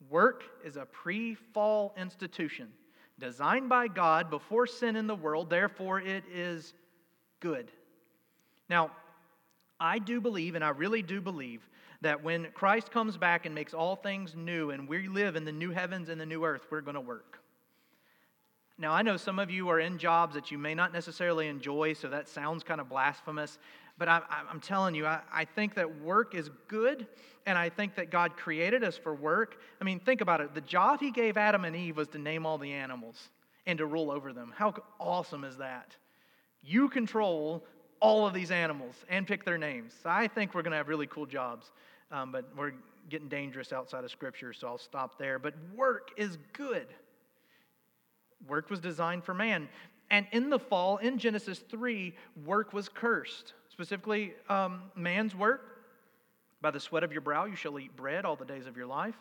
Work 0.09 0.43
is 0.63 0.75
a 0.75 0.85
pre 0.85 1.35
fall 1.35 1.93
institution 1.97 2.67
designed 3.19 3.69
by 3.69 3.87
God 3.87 4.29
before 4.29 4.67
sin 4.67 4.95
in 4.95 5.07
the 5.07 5.15
world, 5.15 5.49
therefore, 5.49 5.99
it 6.01 6.23
is 6.31 6.73
good. 7.39 7.71
Now, 8.69 8.91
I 9.79 9.99
do 9.99 10.19
believe, 10.19 10.55
and 10.55 10.63
I 10.63 10.69
really 10.69 11.01
do 11.01 11.21
believe, 11.21 11.67
that 12.01 12.23
when 12.23 12.47
Christ 12.53 12.91
comes 12.91 13.17
back 13.17 13.45
and 13.45 13.55
makes 13.55 13.73
all 13.73 13.95
things 13.95 14.35
new 14.35 14.71
and 14.71 14.87
we 14.87 15.07
live 15.07 15.35
in 15.35 15.45
the 15.45 15.51
new 15.51 15.71
heavens 15.71 16.09
and 16.09 16.19
the 16.19 16.25
new 16.25 16.43
earth, 16.43 16.65
we're 16.69 16.81
going 16.81 16.95
to 16.95 17.01
work. 17.01 17.39
Now, 18.77 18.91
I 18.91 19.03
know 19.03 19.15
some 19.15 19.39
of 19.39 19.49
you 19.49 19.69
are 19.69 19.79
in 19.79 19.97
jobs 19.97 20.35
that 20.35 20.51
you 20.51 20.57
may 20.57 20.75
not 20.75 20.91
necessarily 20.91 21.47
enjoy, 21.47 21.93
so 21.93 22.09
that 22.09 22.27
sounds 22.27 22.63
kind 22.63 22.81
of 22.81 22.89
blasphemous. 22.89 23.57
But 23.97 24.09
I, 24.09 24.21
am 24.51 24.59
telling 24.59 24.95
you, 24.95 25.05
I, 25.05 25.21
I 25.31 25.45
think 25.45 25.75
that 25.75 26.01
work 26.01 26.35
is 26.35 26.49
good, 26.67 27.07
and 27.45 27.57
I 27.57 27.69
think 27.69 27.95
that 27.95 28.11
God 28.11 28.35
created 28.35 28.83
us 28.83 28.97
for 28.97 29.15
work. 29.15 29.57
I 29.79 29.85
mean, 29.85 30.01
think 30.01 30.19
about 30.19 30.41
it. 30.41 30.53
The 30.53 30.61
job 30.61 30.99
He 30.99 31.11
gave 31.11 31.37
Adam 31.37 31.63
and 31.63 31.75
Eve 31.75 31.95
was 31.95 32.09
to 32.09 32.17
name 32.17 32.45
all 32.45 32.57
the 32.57 32.73
animals 32.73 33.29
and 33.65 33.77
to 33.77 33.85
rule 33.85 34.11
over 34.11 34.33
them. 34.33 34.53
How 34.55 34.73
awesome 34.99 35.45
is 35.45 35.57
that? 35.57 35.95
You 36.61 36.89
control 36.89 37.63
all 38.01 38.27
of 38.27 38.33
these 38.33 38.51
animals 38.51 38.95
and 39.07 39.25
pick 39.25 39.45
their 39.45 39.57
names. 39.57 39.93
So 40.03 40.09
I 40.09 40.27
think 40.27 40.53
we're 40.53 40.63
going 40.63 40.71
to 40.71 40.77
have 40.77 40.89
really 40.89 41.07
cool 41.07 41.25
jobs, 41.25 41.71
um, 42.11 42.33
but 42.33 42.45
we're 42.57 42.73
getting 43.09 43.29
dangerous 43.29 43.71
outside 43.71 44.03
of 44.03 44.11
Scripture, 44.11 44.51
so 44.51 44.67
I'll 44.67 44.77
stop 44.77 45.17
there. 45.17 45.39
But 45.39 45.53
work 45.75 46.09
is 46.17 46.37
good. 46.51 46.87
Work 48.47 48.69
was 48.69 48.79
designed 48.79 49.23
for 49.23 49.33
man. 49.33 49.67
And 50.11 50.27
in 50.31 50.49
the 50.49 50.59
fall, 50.59 50.97
in 50.97 51.17
Genesis 51.17 51.59
3, 51.59 52.13
work 52.45 52.73
was 52.73 52.89
cursed. 52.89 53.53
Specifically, 53.69 54.33
um, 54.49 54.83
man's 54.95 55.35
work. 55.35 55.71
By 56.61 56.71
the 56.71 56.79
sweat 56.79 57.03
of 57.03 57.11
your 57.11 57.21
brow 57.21 57.45
you 57.45 57.55
shall 57.55 57.79
eat 57.79 57.95
bread 57.95 58.25
all 58.25 58.35
the 58.35 58.45
days 58.45 58.65
of 58.65 58.77
your 58.77 58.87
life. 58.87 59.15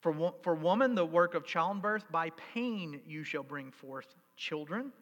For, 0.00 0.34
for 0.42 0.54
woman, 0.54 0.94
the 0.94 1.04
work 1.04 1.34
of 1.34 1.44
childbirth, 1.44 2.04
by 2.10 2.30
pain 2.54 3.00
you 3.06 3.22
shall 3.22 3.42
bring 3.42 3.70
forth 3.70 4.14
children. 4.36 4.92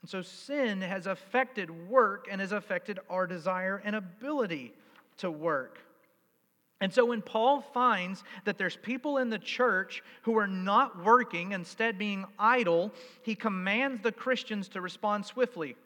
And 0.00 0.10
so 0.10 0.22
sin 0.22 0.80
has 0.80 1.06
affected 1.06 1.70
work 1.88 2.26
and 2.30 2.40
has 2.40 2.52
affected 2.52 2.98
our 3.08 3.26
desire 3.26 3.82
and 3.84 3.96
ability 3.96 4.72
to 5.18 5.30
work. 5.30 5.78
And 6.82 6.92
so 6.92 7.04
when 7.04 7.22
Paul 7.22 7.60
finds 7.60 8.24
that 8.42 8.58
there's 8.58 8.74
people 8.74 9.18
in 9.18 9.30
the 9.30 9.38
church 9.38 10.02
who 10.22 10.36
are 10.36 10.48
not 10.48 11.04
working, 11.04 11.52
instead 11.52 11.96
being 11.96 12.24
idle, 12.40 12.90
he 13.22 13.36
commands 13.36 14.02
the 14.02 14.10
Christians 14.10 14.66
to 14.70 14.80
respond 14.80 15.24
swiftly. 15.24 15.76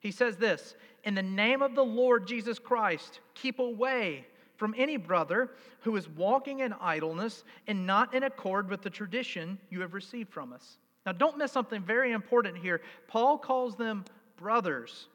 He 0.00 0.10
says 0.10 0.38
this 0.38 0.74
In 1.04 1.14
the 1.14 1.22
name 1.22 1.60
of 1.60 1.74
the 1.74 1.84
Lord 1.84 2.26
Jesus 2.26 2.58
Christ, 2.58 3.20
keep 3.34 3.58
away 3.58 4.26
from 4.56 4.74
any 4.78 4.96
brother 4.96 5.50
who 5.80 5.94
is 5.94 6.08
walking 6.08 6.60
in 6.60 6.72
idleness 6.80 7.44
and 7.66 7.86
not 7.86 8.14
in 8.14 8.22
accord 8.22 8.70
with 8.70 8.80
the 8.80 8.88
tradition 8.88 9.58
you 9.68 9.82
have 9.82 9.92
received 9.92 10.32
from 10.32 10.54
us. 10.54 10.78
Now, 11.04 11.12
don't 11.12 11.36
miss 11.36 11.52
something 11.52 11.82
very 11.82 12.12
important 12.12 12.56
here. 12.56 12.80
Paul 13.08 13.36
calls 13.36 13.76
them 13.76 14.06
brothers. 14.38 15.08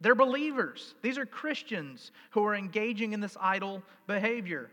They're 0.00 0.16
believers. 0.16 0.96
These 1.00 1.16
are 1.16 1.26
Christians 1.26 2.10
who 2.30 2.44
are 2.44 2.56
engaging 2.56 3.12
in 3.12 3.20
this 3.20 3.36
idle 3.40 3.84
behavior. 4.08 4.68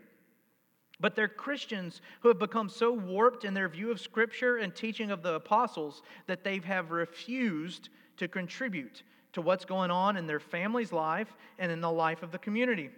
But 1.00 1.14
they're 1.14 1.28
Christians 1.28 2.00
who 2.20 2.28
have 2.28 2.38
become 2.38 2.68
so 2.68 2.92
warped 2.92 3.44
in 3.44 3.54
their 3.54 3.68
view 3.68 3.90
of 3.90 4.00
Scripture 4.00 4.56
and 4.56 4.74
teaching 4.74 5.10
of 5.10 5.22
the 5.22 5.34
apostles 5.34 6.02
that 6.26 6.42
they 6.42 6.58
have 6.58 6.90
refused 6.90 7.88
to 8.16 8.26
contribute 8.26 9.04
to 9.32 9.40
what's 9.40 9.64
going 9.64 9.90
on 9.90 10.16
in 10.16 10.26
their 10.26 10.40
family's 10.40 10.92
life 10.92 11.36
and 11.58 11.70
in 11.70 11.80
the 11.80 11.90
life 11.90 12.22
of 12.22 12.32
the 12.32 12.38
community. 12.38 12.90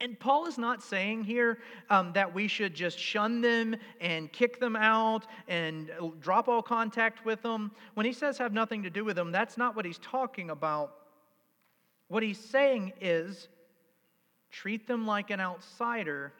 And 0.00 0.18
Paul 0.18 0.46
is 0.46 0.58
not 0.58 0.82
saying 0.82 1.22
here 1.24 1.58
um, 1.88 2.12
that 2.12 2.32
we 2.32 2.48
should 2.48 2.74
just 2.74 2.98
shun 2.98 3.40
them 3.40 3.76
and 4.00 4.32
kick 4.32 4.58
them 4.58 4.74
out 4.74 5.26
and 5.46 5.92
drop 6.20 6.48
all 6.48 6.60
contact 6.60 7.24
with 7.24 7.40
them. 7.42 7.70
When 7.94 8.04
he 8.04 8.12
says 8.12 8.36
have 8.38 8.52
nothing 8.52 8.82
to 8.82 8.90
do 8.90 9.04
with 9.04 9.14
them, 9.14 9.30
that's 9.30 9.56
not 9.56 9.76
what 9.76 9.84
he's 9.84 9.98
talking 9.98 10.50
about. 10.50 10.94
What 12.08 12.24
he's 12.24 12.38
saying 12.38 12.92
is 13.00 13.48
treat 14.50 14.88
them 14.88 15.06
like 15.06 15.30
an 15.30 15.40
outsider 15.40 16.32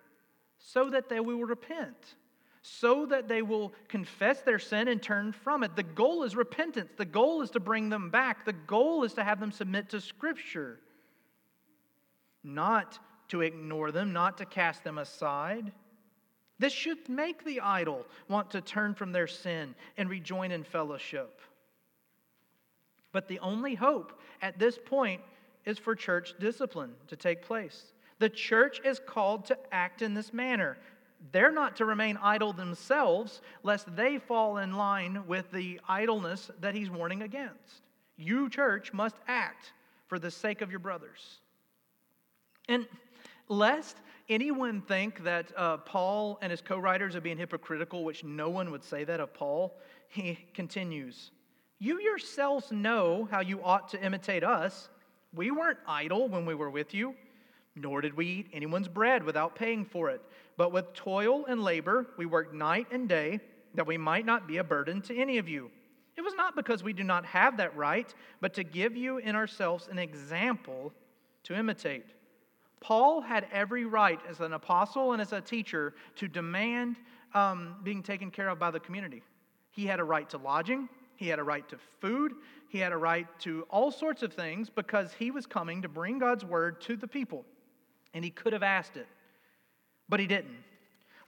so 0.63 0.89
that 0.91 1.09
they 1.09 1.21
will 1.21 1.45
repent, 1.45 2.15
so 2.63 3.05
that 3.07 3.29
they 3.29 3.43
will 3.43 3.73
confess 3.89 4.41
their 4.43 4.59
sin 4.59 4.89
and 4.89 5.03
turn 5.03 5.33
from 5.33 5.63
it. 5.65 5.75
The 5.75 5.83
goal 5.83 6.23
is 6.23 6.37
repentance, 6.37 6.93
the 6.97 7.05
goal 7.05 7.43
is 7.43 7.51
to 7.51 7.61
bring 7.61 7.89
them 7.89 8.11
back, 8.11 8.45
the 8.45 8.53
goal 8.53 9.05
is 9.05 9.15
to 9.15 9.25
have 9.25 9.41
them 9.41 9.53
submit 9.53 9.91
to 9.91 10.01
Scripture, 10.01 10.79
not 12.45 12.99
to 13.29 13.41
ignore 13.41 13.91
them, 13.91 14.13
not 14.13 14.39
to 14.39 14.45
cast 14.45 14.85
them 14.85 14.99
aside. 14.99 15.73
This 16.59 16.73
should 16.73 17.09
make 17.09 17.45
the 17.45 17.61
idle 17.61 18.07
want 18.29 18.51
to 18.53 18.61
turn 18.61 18.95
from 18.95 19.11
their 19.11 19.27
sin 19.27 19.75
and 19.97 20.09
rejoin 20.09 20.53
in 20.53 20.63
fellowship. 20.63 21.41
But 23.11 23.27
the 23.27 23.41
only 23.41 23.75
hope 23.75 24.21
at 24.41 24.59
this 24.59 24.79
point 24.79 25.21
is 25.65 25.79
for 25.79 25.95
church 25.95 26.35
discipline 26.39 26.95
to 27.09 27.17
take 27.17 27.43
place. 27.43 27.92
The 28.23 28.29
church 28.29 28.81
is 28.85 29.01
called 29.05 29.47
to 29.47 29.59
act 29.73 30.01
in 30.01 30.15
this 30.15 30.33
manner. 30.33 30.79
They're 31.33 31.51
not 31.51 31.75
to 31.79 31.85
remain 31.85 32.17
idle 32.23 32.53
themselves, 32.53 33.41
lest 33.65 33.97
they 33.97 34.19
fall 34.19 34.59
in 34.59 34.77
line 34.77 35.27
with 35.27 35.51
the 35.51 35.81
idleness 35.89 36.49
that 36.61 36.73
he's 36.73 36.89
warning 36.89 37.23
against. 37.23 37.83
You, 38.17 38.49
church, 38.49 38.93
must 38.93 39.17
act 39.27 39.73
for 40.07 40.21
the 40.21 40.31
sake 40.31 40.61
of 40.61 40.71
your 40.71 40.79
brothers. 40.79 41.41
And 42.69 42.87
lest 43.49 43.97
anyone 44.29 44.83
think 44.83 45.25
that 45.25 45.51
uh, 45.57 45.79
Paul 45.79 46.39
and 46.43 46.53
his 46.53 46.61
co 46.61 46.79
writers 46.79 47.17
are 47.17 47.21
being 47.21 47.39
hypocritical, 47.39 48.05
which 48.05 48.23
no 48.23 48.51
one 48.51 48.71
would 48.71 48.85
say 48.85 49.03
that 49.03 49.19
of 49.19 49.35
Paul, 49.35 49.77
he 50.09 50.39
continues 50.55 51.33
You 51.81 52.01
yourselves 52.01 52.71
know 52.71 53.27
how 53.33 53.41
you 53.41 53.61
ought 53.65 53.89
to 53.89 54.01
imitate 54.01 54.45
us. 54.45 54.91
We 55.35 55.51
weren't 55.51 55.81
idle 55.89 56.29
when 56.29 56.47
we 56.47 56.55
were 56.55 56.71
with 56.71 56.95
you 56.95 57.17
nor 57.75 58.01
did 58.01 58.15
we 58.15 58.27
eat 58.27 58.51
anyone's 58.53 58.89
bread 58.89 59.23
without 59.23 59.55
paying 59.55 59.85
for 59.85 60.11
it. 60.11 60.21
But 60.57 60.73
with 60.73 60.93
toil 60.93 61.47
and 61.47 61.63
labor, 61.63 62.07
we 62.17 62.27
worked 62.27 62.55
night 62.55 62.87
and 62.91 63.09
day 63.09 63.41
that 63.75 63.87
we 63.87 63.97
might 63.97 64.27
not 64.27 64.47
be 64.47 64.59
a 64.59 64.65
burden 64.65 65.01
to 65.03 65.17
any 65.17 65.39
of 65.39 65.49
you. 65.49 65.71
It 66.17 66.21
was 66.21 66.35
not 66.35 66.55
because 66.55 66.83
we 66.83 66.93
do 66.93 67.05
not 67.05 67.25
have 67.25 67.57
that 67.57 67.75
right, 67.75 68.13
but 68.41 68.53
to 68.55 68.65
give 68.65 68.97
you 68.97 69.19
in 69.19 69.35
ourselves 69.35 69.89
an 69.91 69.99
example 69.99 70.93
to 71.45 71.55
imitate. 71.55 72.07
Paul 72.81 73.21
had 73.21 73.47
every 73.53 73.87
right 73.87 74.21
as 74.29 74.41
an 74.41 74.53
apostle 74.53 75.13
and 75.13 75.23
as 75.23 75.33
a 75.33 75.41
teacher 75.41 75.95
to 76.17 76.29
demand 76.29 76.97
um, 77.33 77.77
being 77.83 78.03
taken 78.03 78.31
care 78.31 78.49
of 78.49 78.59
by 78.59 78.71
the 78.71 78.81
community. 78.81 79.23
He 79.71 79.87
had 79.87 80.01
a 80.01 80.05
right 80.05 80.29
to 80.31 80.39
lodging, 80.39 80.89
he 81.17 81.29
had 81.29 81.39
a 81.39 81.43
right 81.43 81.67
to 81.71 81.79
food, 82.01 82.33
he 82.69 82.79
had 82.79 82.93
a 82.93 82.97
right 82.97 83.27
to 83.41 83.67
all 83.71 83.91
sorts 83.91 84.23
of 84.23 84.35
things 84.35 84.69
because 84.69 85.15
he 85.15 85.31
was 85.31 85.47
coming 85.47 85.81
to 85.81 85.89
bring 85.89 86.19
God's 86.19 86.45
word 86.45 86.81
to 86.83 86.97
the 86.97 87.07
people. 87.07 87.47
And 88.15 88.25
he 88.25 88.31
could 88.31 88.53
have 88.53 88.63
asked 88.63 88.97
it, 88.97 89.07
but 90.09 90.21
he 90.21 90.27
didn't. 90.27 90.59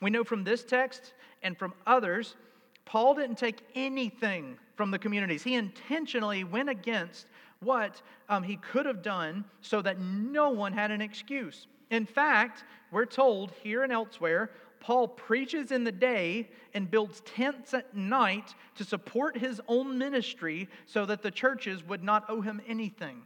We 0.01 0.11
know 0.11 0.25
from 0.25 0.45
this 0.45 0.65
text 0.65 1.15
and 1.43 1.57
from 1.57 1.73
others, 1.87 2.37
Paul 2.85 3.15
didn't 3.15 3.39
take 3.39 3.63
anything 3.75 4.59
from 4.77 4.91
the 4.91 4.99
communities. 4.99 5.43
He 5.43 5.55
intentionally 5.55 6.45
went 6.45 6.69
against 6.69 7.27
what 7.61 8.03
um, 8.29 8.43
he 8.43 8.57
could 8.57 8.87
have 8.87 9.03
done 9.03 9.45
so 9.61 9.81
that 9.83 10.01
no 10.01 10.51
one 10.51 10.73
had 10.73 10.91
an 10.91 11.01
excuse. 11.01 11.67
In 11.91 12.05
fact, 12.05 12.65
we're 12.91 13.07
told 13.07 13.53
here 13.63 13.83
and 13.83 13.93
elsewhere, 13.93 14.51
Paul 14.81 15.09
preaches 15.09 15.73
in 15.73 15.85
the 15.85 15.93
day 15.93 16.51
and 16.75 16.91
builds 16.91 17.23
tents 17.23 17.73
at 17.73 17.97
night 17.97 18.55
to 18.75 18.85
support 18.85 19.39
his 19.39 19.61
own 19.67 19.97
ministry 19.97 20.69
so 20.85 21.07
that 21.07 21.23
the 21.23 21.31
churches 21.31 21.83
would 21.85 22.05
not 22.05 22.25
owe 22.29 22.43
him 22.43 22.61
anything. 22.67 23.23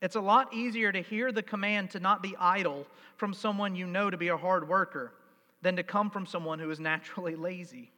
It's 0.00 0.16
a 0.16 0.20
lot 0.20 0.54
easier 0.54 0.92
to 0.92 1.00
hear 1.00 1.32
the 1.32 1.42
command 1.42 1.90
to 1.90 2.00
not 2.00 2.22
be 2.22 2.36
idle 2.38 2.86
from 3.16 3.34
someone 3.34 3.74
you 3.74 3.86
know 3.86 4.10
to 4.10 4.16
be 4.16 4.28
a 4.28 4.36
hard 4.36 4.68
worker 4.68 5.12
than 5.62 5.76
to 5.76 5.82
come 5.82 6.10
from 6.10 6.24
someone 6.24 6.58
who 6.58 6.70
is 6.70 6.78
naturally 6.78 7.34
lazy. 7.34 7.90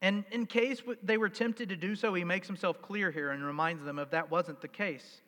And 0.00 0.24
in 0.30 0.46
case 0.46 0.82
they 1.02 1.16
were 1.16 1.28
tempted 1.28 1.68
to 1.70 1.76
do 1.76 1.94
so, 1.96 2.12
he 2.14 2.24
makes 2.24 2.46
himself 2.46 2.80
clear 2.82 3.10
here 3.10 3.30
and 3.30 3.44
reminds 3.44 3.84
them 3.84 3.98
of 3.98 4.10
that 4.10 4.30
wasn't 4.30 4.60
the 4.60 4.68
case. 4.68 5.22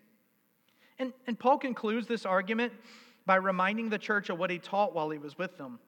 And, 0.98 1.12
and 1.26 1.38
Paul 1.38 1.58
concludes 1.58 2.06
this 2.06 2.24
argument 2.26 2.72
by 3.26 3.36
reminding 3.36 3.90
the 3.90 3.98
church 3.98 4.30
of 4.30 4.38
what 4.38 4.50
he 4.50 4.58
taught 4.58 4.94
while 4.94 5.10
he 5.10 5.18
was 5.18 5.36
with 5.36 5.56
them. 5.58 5.78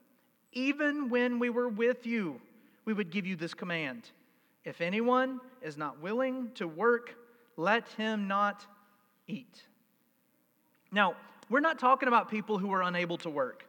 Even 0.52 1.08
when 1.08 1.38
we 1.38 1.50
were 1.50 1.68
with 1.68 2.06
you, 2.06 2.40
we 2.84 2.92
would 2.92 3.10
give 3.10 3.26
you 3.26 3.36
this 3.36 3.54
command 3.54 4.10
If 4.64 4.80
anyone 4.80 5.40
is 5.62 5.76
not 5.76 6.00
willing 6.00 6.50
to 6.54 6.66
work, 6.66 7.14
let 7.58 7.88
him 7.98 8.28
not 8.28 8.64
eat. 9.26 9.64
Now, 10.90 11.16
we're 11.50 11.60
not 11.60 11.78
talking 11.78 12.08
about 12.08 12.30
people 12.30 12.56
who 12.56 12.72
are 12.72 12.82
unable 12.82 13.18
to 13.18 13.28
work. 13.28 13.66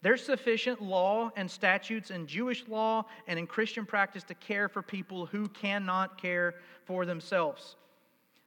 There's 0.00 0.24
sufficient 0.24 0.80
law 0.80 1.30
and 1.36 1.50
statutes 1.50 2.10
in 2.10 2.26
Jewish 2.26 2.66
law 2.68 3.04
and 3.26 3.38
in 3.38 3.46
Christian 3.46 3.84
practice 3.84 4.24
to 4.24 4.34
care 4.34 4.68
for 4.68 4.80
people 4.80 5.26
who 5.26 5.48
cannot 5.48 6.20
care 6.20 6.54
for 6.84 7.04
themselves. 7.04 7.76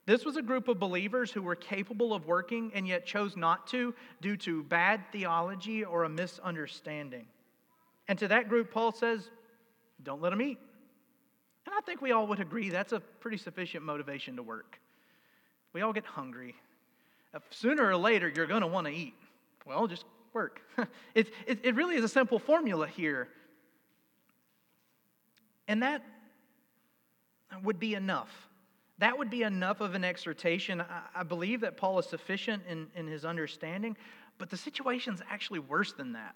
This 0.08 0.26
was 0.26 0.36
a 0.36 0.42
group 0.42 0.68
of 0.68 0.80
believers 0.80 1.32
who 1.32 1.44
were 1.44 1.56
capable 1.56 2.14
of 2.14 2.26
working 2.26 2.72
and 2.74 2.88
yet 2.88 3.06
chose 3.06 3.38
not 3.38 3.68
to 3.68 3.94
due 4.20 4.38
to 4.38 4.64
bad 4.64 5.02
theology 5.12 5.84
or 5.84 6.06
a 6.06 6.10
misunderstanding. 6.10 7.28
And 8.08 8.18
to 8.18 8.28
that 8.30 8.50
group, 8.50 8.72
Paul 8.72 8.94
says, 8.94 9.30
don't 10.02 10.22
let 10.22 10.32
them 10.32 10.42
eat. 10.42 10.58
And 11.65 11.75
I 11.77 11.82
think 11.82 12.01
we 12.01 12.12
all 12.12 12.27
would 12.27 12.39
agree 12.39 12.70
that's 12.70 12.94
a 12.94 13.00
pretty 13.00 13.38
sufficient 13.38 13.84
motivation 13.84 14.36
to 14.38 14.44
work. 14.44 14.80
We 15.74 15.82
all 15.82 15.94
get 15.94 16.06
hungry. 16.06 16.56
Uh, 17.34 17.39
sooner 17.50 17.88
or 17.88 17.96
later, 17.96 18.32
you're 18.34 18.48
going 18.48 18.62
to 18.62 18.68
want 18.68 18.88
to 18.88 18.94
eat. 18.94 19.13
Well, 19.65 19.88
just 19.88 20.06
work. 20.34 20.62
it, 21.15 21.32
it, 21.46 21.60
it 21.63 21.75
really 21.75 21.96
is 21.96 22.03
a 22.03 22.10
simple 22.10 22.39
formula 22.39 22.88
here. 22.88 23.27
And 25.68 25.84
that 25.84 26.03
would 27.63 27.80
be 27.80 27.94
enough. 27.94 28.30
That 28.98 29.18
would 29.18 29.30
be 29.30 29.44
enough 29.44 29.82
of 29.82 29.96
an 29.96 30.03
exhortation. 30.03 30.82
I, 30.82 31.01
I 31.15 31.24
believe 31.24 31.62
that 31.62 31.77
Paul 31.77 32.00
is 32.00 32.06
sufficient 32.06 32.63
in, 32.68 32.88
in 32.96 33.08
his 33.08 33.25
understanding, 33.25 33.96
but 34.38 34.50
the 34.50 34.58
situation's 34.58 35.22
actually 35.29 35.59
worse 35.59 35.94
than 35.94 36.14
that. 36.14 36.36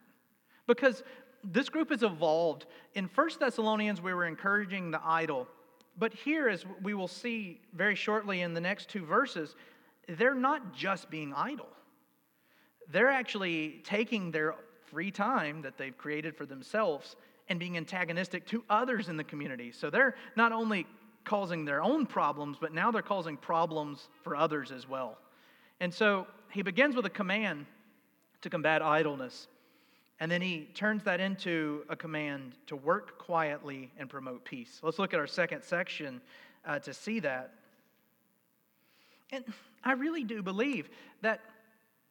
Because 0.66 1.02
this 1.44 1.68
group 1.68 1.90
has 1.90 2.02
evolved. 2.02 2.66
In 2.94 3.08
First 3.08 3.40
Thessalonians, 3.40 4.00
we 4.00 4.14
were 4.14 4.26
encouraging 4.26 4.90
the 4.90 5.00
idle. 5.04 5.46
But 5.98 6.12
here, 6.12 6.48
as 6.48 6.64
we 6.82 6.94
will 6.94 7.08
see 7.08 7.60
very 7.74 7.94
shortly 7.94 8.42
in 8.42 8.54
the 8.54 8.60
next 8.60 8.88
two 8.88 9.04
verses, 9.04 9.54
they're 10.08 10.34
not 10.34 10.74
just 10.74 11.10
being 11.10 11.32
idle 11.34 11.68
they're 12.90 13.10
actually 13.10 13.80
taking 13.84 14.30
their 14.30 14.54
free 14.86 15.10
time 15.10 15.62
that 15.62 15.76
they've 15.76 15.96
created 15.96 16.36
for 16.36 16.46
themselves 16.46 17.16
and 17.48 17.58
being 17.58 17.76
antagonistic 17.76 18.46
to 18.46 18.64
others 18.70 19.08
in 19.08 19.16
the 19.16 19.24
community. 19.24 19.72
So 19.72 19.90
they're 19.90 20.14
not 20.36 20.52
only 20.52 20.86
causing 21.24 21.64
their 21.64 21.82
own 21.82 22.06
problems, 22.06 22.58
but 22.60 22.72
now 22.72 22.90
they're 22.90 23.02
causing 23.02 23.36
problems 23.36 24.08
for 24.22 24.36
others 24.36 24.70
as 24.70 24.88
well. 24.88 25.18
And 25.80 25.92
so 25.92 26.26
he 26.50 26.62
begins 26.62 26.94
with 26.94 27.06
a 27.06 27.10
command 27.10 27.66
to 28.42 28.50
combat 28.50 28.82
idleness. 28.82 29.48
And 30.18 30.30
then 30.30 30.40
he 30.40 30.68
turns 30.74 31.02
that 31.04 31.20
into 31.20 31.84
a 31.88 31.96
command 31.96 32.54
to 32.68 32.76
work 32.76 33.18
quietly 33.18 33.90
and 33.98 34.08
promote 34.08 34.44
peace. 34.44 34.80
Let's 34.82 34.98
look 34.98 35.12
at 35.12 35.20
our 35.20 35.26
second 35.26 35.62
section 35.62 36.20
uh, 36.64 36.78
to 36.80 36.94
see 36.94 37.20
that. 37.20 37.52
And 39.30 39.44
I 39.84 39.92
really 39.92 40.24
do 40.24 40.42
believe 40.42 40.88
that 41.20 41.40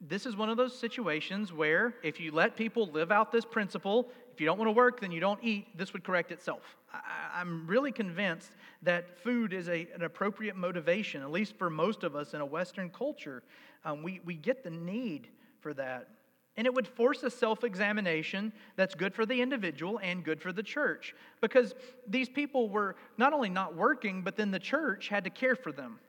this 0.01 0.25
is 0.25 0.35
one 0.35 0.49
of 0.49 0.57
those 0.57 0.77
situations 0.77 1.51
where 1.51 1.95
if 2.03 2.19
you 2.19 2.31
let 2.31 2.55
people 2.55 2.87
live 2.87 3.11
out 3.11 3.31
this 3.31 3.45
principle, 3.45 4.11
if 4.33 4.41
you 4.41 4.45
don't 4.45 4.57
want 4.57 4.67
to 4.67 4.73
work, 4.73 4.99
then 4.99 5.11
you 5.11 5.19
don't 5.19 5.39
eat, 5.41 5.75
this 5.77 5.93
would 5.93 6.03
correct 6.03 6.31
itself. 6.31 6.75
I, 6.93 7.41
am 7.41 7.65
really 7.65 7.91
convinced 7.91 8.51
that 8.83 9.17
food 9.17 9.53
is 9.53 9.69
a, 9.69 9.87
an 9.95 10.03
appropriate 10.03 10.55
motivation, 10.55 11.21
at 11.21 11.31
least 11.31 11.57
for 11.57 11.69
most 11.69 12.03
of 12.03 12.15
us 12.15 12.33
in 12.33 12.41
a 12.41 12.45
Western 12.45 12.89
culture. 12.89 13.43
Um, 13.83 14.03
we, 14.03 14.19
we 14.25 14.35
get 14.35 14.63
the 14.63 14.69
need 14.69 15.29
for 15.59 15.73
that. 15.75 16.09
And 16.57 16.65
it 16.65 16.73
would 16.73 16.87
force 16.87 17.23
a 17.23 17.29
self 17.29 17.63
examination 17.63 18.53
that's 18.75 18.95
good 18.95 19.13
for 19.13 19.25
the 19.25 19.41
individual 19.41 19.99
and 20.01 20.23
good 20.23 20.41
for 20.41 20.53
the 20.53 20.63
church. 20.63 21.13
Because 21.41 21.75
these 22.07 22.29
people 22.29 22.69
were 22.69 22.95
not 23.17 23.33
only 23.33 23.49
not 23.49 23.75
working, 23.75 24.21
but 24.21 24.37
then 24.37 24.51
the 24.51 24.59
church 24.59 25.09
had 25.09 25.23
to 25.25 25.29
care 25.29 25.55
for 25.55 25.71
them 25.71 25.99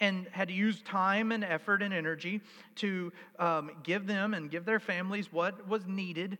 and 0.00 0.26
had 0.32 0.48
to 0.48 0.54
use 0.54 0.82
time 0.82 1.32
and 1.32 1.44
effort 1.44 1.82
and 1.82 1.94
energy 1.94 2.40
to 2.76 3.12
um, 3.38 3.70
give 3.82 4.06
them 4.06 4.34
and 4.34 4.50
give 4.50 4.64
their 4.64 4.80
families 4.80 5.32
what 5.32 5.66
was 5.68 5.86
needed. 5.86 6.38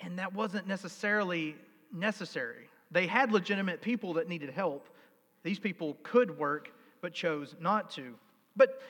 And 0.00 0.18
that 0.18 0.32
wasn't 0.32 0.66
necessarily 0.66 1.56
necessary. 1.92 2.68
They 2.90 3.06
had 3.06 3.32
legitimate 3.32 3.82
people 3.82 4.14
that 4.14 4.28
needed 4.28 4.50
help. 4.50 4.88
These 5.42 5.58
people 5.58 5.96
could 6.02 6.38
work, 6.38 6.70
but 7.00 7.12
chose 7.12 7.56
not 7.60 7.90
to. 7.92 8.14
But 8.56 8.80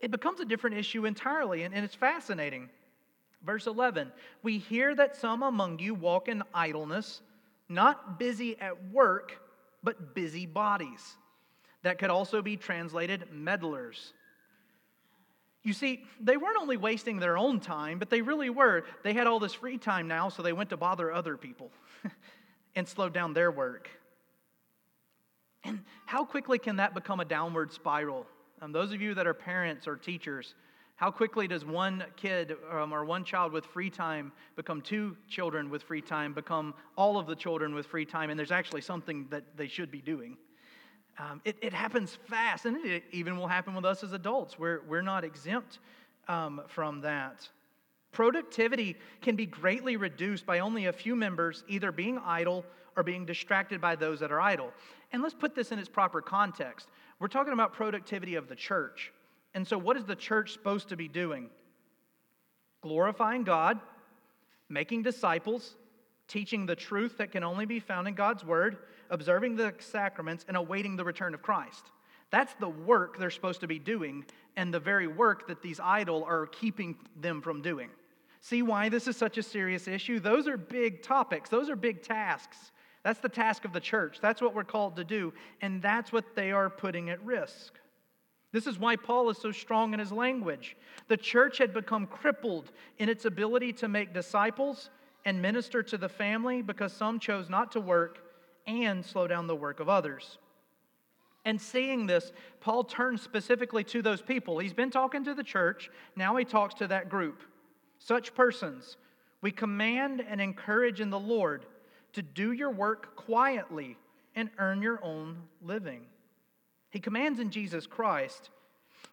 it 0.00 0.10
becomes 0.10 0.40
a 0.40 0.44
different 0.44 0.76
issue 0.76 1.06
entirely, 1.06 1.62
and, 1.62 1.74
and 1.74 1.84
it's 1.84 1.94
fascinating. 1.94 2.68
Verse 3.42 3.66
11 3.66 4.12
We 4.42 4.58
hear 4.58 4.94
that 4.94 5.16
some 5.16 5.42
among 5.42 5.78
you 5.78 5.94
walk 5.94 6.28
in 6.28 6.42
idleness, 6.52 7.22
not 7.68 8.18
busy 8.18 8.58
at 8.60 8.90
work, 8.90 9.40
but 9.82 10.14
busy 10.14 10.46
bodies. 10.46 11.16
That 11.82 11.98
could 11.98 12.10
also 12.10 12.42
be 12.42 12.56
translated 12.56 13.28
meddlers. 13.32 14.12
You 15.62 15.72
see, 15.72 16.04
they 16.20 16.36
weren't 16.36 16.58
only 16.60 16.76
wasting 16.76 17.18
their 17.18 17.36
own 17.36 17.58
time, 17.58 17.98
but 17.98 18.08
they 18.08 18.22
really 18.22 18.50
were. 18.50 18.84
They 19.02 19.12
had 19.12 19.26
all 19.26 19.40
this 19.40 19.54
free 19.54 19.78
time 19.78 20.06
now, 20.06 20.28
so 20.28 20.42
they 20.42 20.52
went 20.52 20.70
to 20.70 20.76
bother 20.76 21.12
other 21.12 21.36
people 21.36 21.70
and 22.76 22.86
slowed 22.86 23.12
down 23.12 23.34
their 23.34 23.50
work. 23.50 23.88
And 25.64 25.80
how 26.04 26.24
quickly 26.24 26.58
can 26.58 26.76
that 26.76 26.94
become 26.94 27.18
a 27.18 27.24
downward 27.24 27.72
spiral? 27.72 28.26
Um, 28.62 28.72
those 28.72 28.92
of 28.92 29.02
you 29.02 29.14
that 29.14 29.26
are 29.26 29.34
parents 29.34 29.86
or 29.86 29.96
teachers, 29.96 30.54
how 30.96 31.10
quickly 31.10 31.46
does 31.46 31.64
one 31.64 32.04
kid 32.16 32.56
um, 32.70 32.92
or 32.92 33.04
one 33.04 33.22
child 33.22 33.52
with 33.52 33.66
free 33.66 33.90
time 33.90 34.32
become 34.56 34.80
two 34.80 35.14
children 35.28 35.68
with 35.68 35.82
free 35.82 36.00
time, 36.00 36.32
become 36.32 36.72
all 36.96 37.18
of 37.18 37.26
the 37.26 37.36
children 37.36 37.74
with 37.74 37.86
free 37.86 38.06
time, 38.06 38.30
and 38.30 38.38
there's 38.38 38.50
actually 38.50 38.80
something 38.80 39.26
that 39.30 39.44
they 39.56 39.68
should 39.68 39.90
be 39.90 40.00
doing? 40.00 40.38
Um, 41.18 41.42
it, 41.44 41.56
it, 41.60 41.72
happens 41.72 42.18
fast, 42.28 42.64
and 42.64 42.84
it 42.84 43.04
even 43.10 43.36
will 43.36 43.46
happen 43.46 43.74
with 43.74 43.84
us 43.84 44.02
as 44.02 44.12
adults. 44.12 44.58
We're, 44.58 44.82
we're 44.86 45.02
not 45.02 45.24
exempt 45.24 45.78
um, 46.28 46.62
from 46.66 47.00
that. 47.02 47.48
Productivity 48.12 48.96
can 49.20 49.36
be 49.36 49.46
greatly 49.46 49.96
reduced 49.96 50.46
by 50.46 50.60
only 50.60 50.86
a 50.86 50.92
few 50.92 51.14
members 51.14 51.64
either 51.68 51.92
being 51.92 52.18
idle 52.24 52.64
or 52.96 53.02
being 53.02 53.26
distracted 53.26 53.80
by 53.80 53.96
those 53.96 54.20
that 54.20 54.32
are 54.32 54.40
idle. 54.40 54.72
And 55.12 55.22
let's 55.22 55.34
put 55.34 55.54
this 55.54 55.72
in 55.72 55.78
its 55.78 55.88
proper 55.88 56.22
context. 56.22 56.88
We're 57.18 57.28
talking 57.28 57.52
about 57.52 57.72
productivity 57.72 58.34
of 58.34 58.48
the 58.48 58.54
church. 58.54 59.12
And 59.54 59.66
so, 59.66 59.78
what 59.78 59.96
is 59.96 60.04
the 60.04 60.16
church 60.16 60.52
supposed 60.52 60.90
to 60.90 60.96
be 60.96 61.08
doing? 61.08 61.48
Glorifying 62.82 63.42
God, 63.42 63.80
making 64.68 65.02
disciples, 65.02 65.76
teaching 66.28 66.66
the 66.66 66.76
truth 66.76 67.18
that 67.18 67.32
can 67.32 67.42
only 67.42 67.64
be 67.64 67.80
found 67.80 68.06
in 68.06 68.14
God's 68.14 68.44
word, 68.44 68.78
observing 69.10 69.56
the 69.56 69.74
sacraments, 69.78 70.44
and 70.48 70.56
awaiting 70.56 70.96
the 70.96 71.04
return 71.04 71.32
of 71.34 71.42
Christ. 71.42 71.90
That's 72.30 72.54
the 72.54 72.68
work 72.68 73.18
they're 73.18 73.30
supposed 73.30 73.60
to 73.60 73.66
be 73.66 73.78
doing, 73.78 74.24
and 74.56 74.74
the 74.74 74.80
very 74.80 75.06
work 75.06 75.48
that 75.48 75.62
these 75.62 75.80
idle 75.80 76.24
are 76.24 76.46
keeping 76.46 76.96
them 77.20 77.40
from 77.40 77.62
doing. 77.62 77.90
See 78.40 78.62
why 78.62 78.88
this 78.88 79.08
is 79.08 79.16
such 79.16 79.38
a 79.38 79.42
serious 79.42 79.88
issue? 79.88 80.20
Those 80.20 80.46
are 80.46 80.56
big 80.56 81.02
topics, 81.02 81.48
those 81.48 81.70
are 81.70 81.76
big 81.76 82.02
tasks. 82.02 82.72
That's 83.06 83.20
the 83.20 83.28
task 83.28 83.64
of 83.64 83.72
the 83.72 83.78
church. 83.78 84.18
That's 84.20 84.42
what 84.42 84.52
we're 84.52 84.64
called 84.64 84.96
to 84.96 85.04
do, 85.04 85.32
and 85.60 85.80
that's 85.80 86.10
what 86.10 86.34
they 86.34 86.50
are 86.50 86.68
putting 86.68 87.08
at 87.08 87.24
risk. 87.24 87.74
This 88.50 88.66
is 88.66 88.80
why 88.80 88.96
Paul 88.96 89.30
is 89.30 89.38
so 89.38 89.52
strong 89.52 89.94
in 89.94 90.00
his 90.00 90.10
language. 90.10 90.76
The 91.06 91.16
church 91.16 91.58
had 91.58 91.72
become 91.72 92.08
crippled 92.08 92.72
in 92.98 93.08
its 93.08 93.24
ability 93.24 93.74
to 93.74 93.86
make 93.86 94.12
disciples 94.12 94.90
and 95.24 95.40
minister 95.40 95.84
to 95.84 95.96
the 95.96 96.08
family 96.08 96.62
because 96.62 96.92
some 96.92 97.20
chose 97.20 97.48
not 97.48 97.70
to 97.72 97.80
work 97.80 98.18
and 98.66 99.06
slow 99.06 99.28
down 99.28 99.46
the 99.46 99.54
work 99.54 99.78
of 99.78 99.88
others. 99.88 100.38
And 101.44 101.60
seeing 101.60 102.08
this, 102.08 102.32
Paul 102.58 102.82
turns 102.82 103.22
specifically 103.22 103.84
to 103.84 104.02
those 104.02 104.20
people. 104.20 104.58
He's 104.58 104.74
been 104.74 104.90
talking 104.90 105.22
to 105.22 105.34
the 105.34 105.44
church, 105.44 105.92
now 106.16 106.34
he 106.34 106.44
talks 106.44 106.74
to 106.74 106.88
that 106.88 107.08
group. 107.08 107.44
Such 108.00 108.34
persons, 108.34 108.96
we 109.42 109.52
command 109.52 110.24
and 110.28 110.40
encourage 110.40 111.00
in 111.00 111.10
the 111.10 111.20
Lord 111.20 111.66
to 112.16 112.22
do 112.22 112.52
your 112.52 112.70
work 112.70 113.14
quietly 113.14 113.98
and 114.34 114.48
earn 114.58 114.80
your 114.80 115.04
own 115.04 115.36
living. 115.62 116.00
He 116.88 116.98
commands 116.98 117.40
in 117.40 117.50
Jesus 117.50 117.86
Christ. 117.86 118.48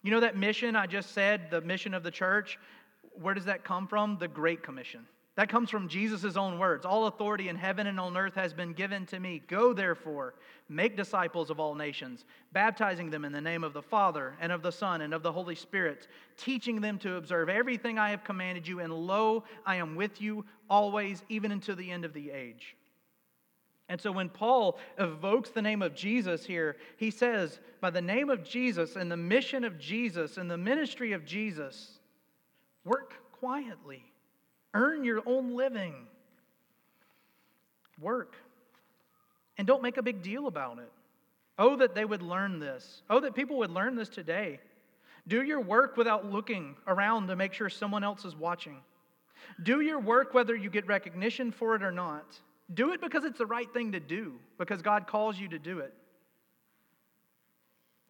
You 0.02 0.10
know 0.10 0.20
that 0.20 0.38
mission 0.38 0.74
I 0.74 0.86
just 0.86 1.12
said, 1.12 1.50
the 1.50 1.60
mission 1.60 1.92
of 1.92 2.02
the 2.02 2.10
church? 2.10 2.58
Where 3.20 3.34
does 3.34 3.44
that 3.44 3.62
come 3.62 3.86
from? 3.86 4.16
The 4.18 4.26
Great 4.26 4.62
Commission. 4.62 5.06
That 5.36 5.50
comes 5.50 5.68
from 5.68 5.86
Jesus' 5.86 6.36
own 6.36 6.58
words. 6.58 6.86
All 6.86 7.08
authority 7.08 7.50
in 7.50 7.56
heaven 7.56 7.88
and 7.88 8.00
on 8.00 8.16
earth 8.16 8.36
has 8.36 8.54
been 8.54 8.72
given 8.72 9.04
to 9.06 9.20
me. 9.20 9.42
Go 9.48 9.74
therefore, 9.74 10.32
make 10.70 10.96
disciples 10.96 11.50
of 11.50 11.60
all 11.60 11.74
nations, 11.74 12.24
baptizing 12.52 13.10
them 13.10 13.26
in 13.26 13.32
the 13.32 13.40
name 13.40 13.64
of 13.64 13.74
the 13.74 13.82
Father 13.82 14.34
and 14.40 14.50
of 14.50 14.62
the 14.62 14.72
Son 14.72 15.02
and 15.02 15.12
of 15.12 15.22
the 15.22 15.32
Holy 15.32 15.56
Spirit, 15.56 16.08
teaching 16.38 16.80
them 16.80 16.98
to 17.00 17.16
observe 17.16 17.50
everything 17.50 17.98
I 17.98 18.08
have 18.08 18.24
commanded 18.24 18.66
you, 18.66 18.80
and 18.80 18.90
lo, 18.90 19.44
I 19.66 19.76
am 19.76 19.94
with 19.94 20.22
you 20.22 20.46
always, 20.70 21.22
even 21.28 21.52
until 21.52 21.76
the 21.76 21.90
end 21.90 22.06
of 22.06 22.14
the 22.14 22.30
age. 22.30 22.76
And 23.88 24.00
so 24.00 24.10
when 24.10 24.30
Paul 24.30 24.78
evokes 24.98 25.50
the 25.50 25.60
name 25.60 25.82
of 25.82 25.94
Jesus 25.94 26.44
here, 26.46 26.76
he 26.96 27.10
says, 27.10 27.60
by 27.80 27.90
the 27.90 28.00
name 28.00 28.30
of 28.30 28.42
Jesus 28.42 28.96
and 28.96 29.12
the 29.12 29.16
mission 29.16 29.62
of 29.62 29.78
Jesus 29.78 30.38
and 30.38 30.50
the 30.50 30.56
ministry 30.56 31.12
of 31.12 31.24
Jesus, 31.26 31.98
work 32.84 33.14
quietly, 33.32 34.02
earn 34.72 35.04
your 35.04 35.22
own 35.26 35.54
living, 35.54 35.94
work, 38.00 38.36
and 39.58 39.66
don't 39.66 39.82
make 39.82 39.98
a 39.98 40.02
big 40.02 40.22
deal 40.22 40.46
about 40.46 40.78
it. 40.78 40.90
Oh, 41.58 41.76
that 41.76 41.94
they 41.94 42.04
would 42.04 42.22
learn 42.22 42.58
this. 42.58 43.02
Oh, 43.08 43.20
that 43.20 43.34
people 43.34 43.58
would 43.58 43.70
learn 43.70 43.94
this 43.94 44.08
today. 44.08 44.58
Do 45.28 45.42
your 45.42 45.60
work 45.60 45.96
without 45.96 46.30
looking 46.30 46.74
around 46.86 47.28
to 47.28 47.36
make 47.36 47.52
sure 47.52 47.68
someone 47.68 48.02
else 48.02 48.24
is 48.24 48.34
watching. 48.34 48.78
Do 49.62 49.80
your 49.80 50.00
work 50.00 50.34
whether 50.34 50.56
you 50.56 50.70
get 50.70 50.86
recognition 50.86 51.52
for 51.52 51.76
it 51.76 51.82
or 51.82 51.92
not. 51.92 52.40
Do 52.72 52.92
it 52.92 53.00
because 53.00 53.24
it's 53.24 53.38
the 53.38 53.46
right 53.46 53.70
thing 53.72 53.92
to 53.92 54.00
do, 54.00 54.34
because 54.58 54.80
God 54.80 55.06
calls 55.06 55.38
you 55.38 55.48
to 55.48 55.58
do 55.58 55.80
it. 55.80 55.92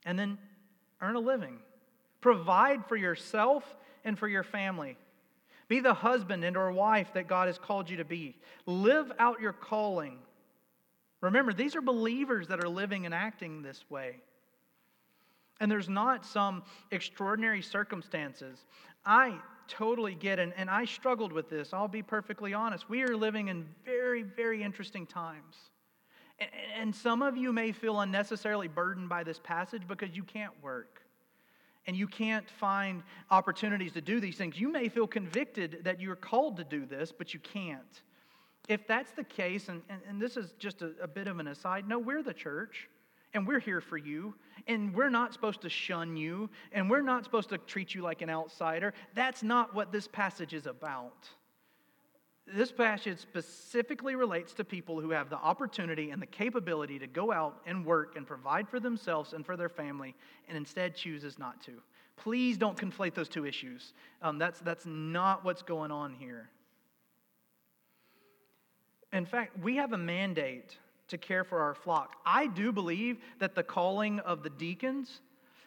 And 0.04 0.18
then 0.18 0.38
earn 1.00 1.16
a 1.16 1.20
living. 1.20 1.58
Provide 2.20 2.86
for 2.86 2.96
yourself 2.96 3.64
and 4.04 4.18
for 4.18 4.28
your 4.28 4.44
family. 4.44 4.96
Be 5.66 5.80
the 5.80 5.94
husband 5.94 6.44
and 6.44 6.56
or 6.56 6.70
wife 6.72 7.12
that 7.14 7.26
God 7.26 7.48
has 7.48 7.58
called 7.58 7.88
you 7.88 7.96
to 7.96 8.04
be. 8.04 8.36
Live 8.66 9.10
out 9.18 9.40
your 9.40 9.52
calling. 9.52 10.18
Remember, 11.20 11.52
these 11.52 11.74
are 11.74 11.80
believers 11.80 12.48
that 12.48 12.62
are 12.62 12.68
living 12.68 13.06
and 13.06 13.14
acting 13.14 13.62
this 13.62 13.82
way. 13.88 14.16
And 15.60 15.70
there's 15.70 15.88
not 15.88 16.26
some 16.26 16.62
extraordinary 16.90 17.62
circumstances. 17.62 18.58
I 19.06 19.38
totally 19.68 20.14
get, 20.14 20.38
and, 20.38 20.52
and 20.56 20.70
I 20.70 20.84
struggled 20.84 21.32
with 21.32 21.48
this, 21.48 21.72
I'll 21.72 21.88
be 21.88 22.02
perfectly 22.02 22.54
honest. 22.54 22.88
We 22.88 23.02
are 23.02 23.16
living 23.16 23.48
in 23.48 23.66
very, 23.84 24.22
very 24.22 24.62
interesting 24.62 25.06
times. 25.06 25.56
And, 26.38 26.50
and 26.78 26.94
some 26.94 27.22
of 27.22 27.36
you 27.36 27.52
may 27.52 27.72
feel 27.72 28.00
unnecessarily 28.00 28.68
burdened 28.68 29.08
by 29.08 29.24
this 29.24 29.40
passage 29.42 29.82
because 29.86 30.14
you 30.14 30.22
can't 30.22 30.52
work 30.62 31.02
and 31.86 31.96
you 31.96 32.06
can't 32.06 32.48
find 32.48 33.02
opportunities 33.30 33.92
to 33.92 34.00
do 34.00 34.20
these 34.20 34.36
things. 34.36 34.58
You 34.58 34.70
may 34.72 34.88
feel 34.88 35.06
convicted 35.06 35.80
that 35.84 36.00
you're 36.00 36.16
called 36.16 36.56
to 36.56 36.64
do 36.64 36.86
this, 36.86 37.12
but 37.12 37.34
you 37.34 37.40
can't. 37.40 38.02
If 38.68 38.86
that's 38.86 39.12
the 39.12 39.24
case, 39.24 39.68
and, 39.68 39.82
and, 39.90 40.00
and 40.08 40.20
this 40.20 40.36
is 40.36 40.54
just 40.58 40.80
a, 40.80 40.92
a 41.02 41.06
bit 41.06 41.28
of 41.28 41.38
an 41.38 41.48
aside, 41.48 41.86
no, 41.86 41.98
we're 41.98 42.22
the 42.22 42.32
church 42.32 42.88
and 43.34 43.46
we're 43.46 43.60
here 43.60 43.80
for 43.80 43.98
you, 43.98 44.34
and 44.68 44.94
we're 44.94 45.10
not 45.10 45.32
supposed 45.32 45.60
to 45.62 45.68
shun 45.68 46.16
you, 46.16 46.48
and 46.72 46.88
we're 46.88 47.02
not 47.02 47.24
supposed 47.24 47.48
to 47.50 47.58
treat 47.58 47.94
you 47.94 48.00
like 48.00 48.22
an 48.22 48.30
outsider. 48.30 48.94
That's 49.14 49.42
not 49.42 49.74
what 49.74 49.92
this 49.92 50.06
passage 50.08 50.54
is 50.54 50.66
about. 50.66 51.28
This 52.46 52.70
passage 52.70 53.18
specifically 53.18 54.14
relates 54.14 54.52
to 54.54 54.64
people 54.64 55.00
who 55.00 55.10
have 55.10 55.30
the 55.30 55.36
opportunity 55.36 56.10
and 56.10 56.20
the 56.20 56.26
capability 56.26 56.98
to 56.98 57.06
go 57.06 57.32
out 57.32 57.60
and 57.66 57.84
work 57.84 58.16
and 58.16 58.26
provide 58.26 58.68
for 58.68 58.78
themselves 58.78 59.32
and 59.32 59.44
for 59.44 59.56
their 59.56 59.68
family, 59.68 60.14
and 60.48 60.56
instead 60.56 60.94
chooses 60.94 61.38
not 61.38 61.60
to. 61.62 61.72
Please 62.16 62.56
don't 62.56 62.76
conflate 62.76 63.14
those 63.14 63.28
two 63.28 63.44
issues. 63.44 63.94
Um, 64.22 64.38
that's, 64.38 64.60
that's 64.60 64.86
not 64.86 65.44
what's 65.44 65.62
going 65.62 65.90
on 65.90 66.14
here. 66.14 66.50
In 69.12 69.26
fact, 69.26 69.58
we 69.58 69.76
have 69.76 69.92
a 69.92 69.98
mandate 69.98 70.76
to 71.08 71.18
care 71.18 71.44
for 71.44 71.60
our 71.60 71.74
flock. 71.74 72.16
I 72.24 72.46
do 72.46 72.72
believe 72.72 73.18
that 73.38 73.54
the 73.54 73.62
calling 73.62 74.20
of 74.20 74.42
the 74.42 74.50
deacons 74.50 75.20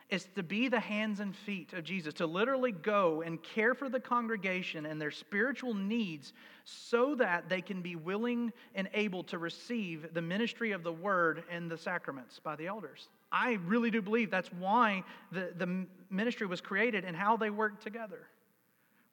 is 0.09 0.27
to 0.35 0.43
be 0.43 0.69
the 0.69 0.79
hands 0.79 1.19
and 1.19 1.35
feet 1.35 1.73
of 1.73 1.83
Jesus, 1.83 2.13
to 2.15 2.25
literally 2.25 2.71
go 2.71 3.21
and 3.23 3.43
care 3.43 3.73
for 3.73 3.89
the 3.89 3.99
congregation 3.99 4.85
and 4.85 5.01
their 5.01 5.11
spiritual 5.11 5.73
needs 5.73 6.31
so 6.63 7.13
that 7.15 7.49
they 7.49 7.61
can 7.61 7.81
be 7.81 7.97
willing 7.97 8.53
and 8.73 8.89
able 8.93 9.21
to 9.23 9.37
receive 9.37 10.13
the 10.13 10.21
ministry 10.21 10.71
of 10.71 10.83
the 10.83 10.91
word 10.91 11.43
and 11.51 11.69
the 11.69 11.77
sacraments 11.77 12.39
by 12.39 12.55
the 12.55 12.67
elders. 12.67 13.09
I 13.33 13.53
really 13.65 13.91
do 13.91 14.01
believe 14.01 14.31
that's 14.31 14.51
why 14.53 15.03
the, 15.33 15.51
the 15.57 15.85
ministry 16.09 16.47
was 16.47 16.61
created 16.61 17.03
and 17.03 17.15
how 17.15 17.35
they 17.35 17.49
work 17.49 17.81
together. 17.81 18.27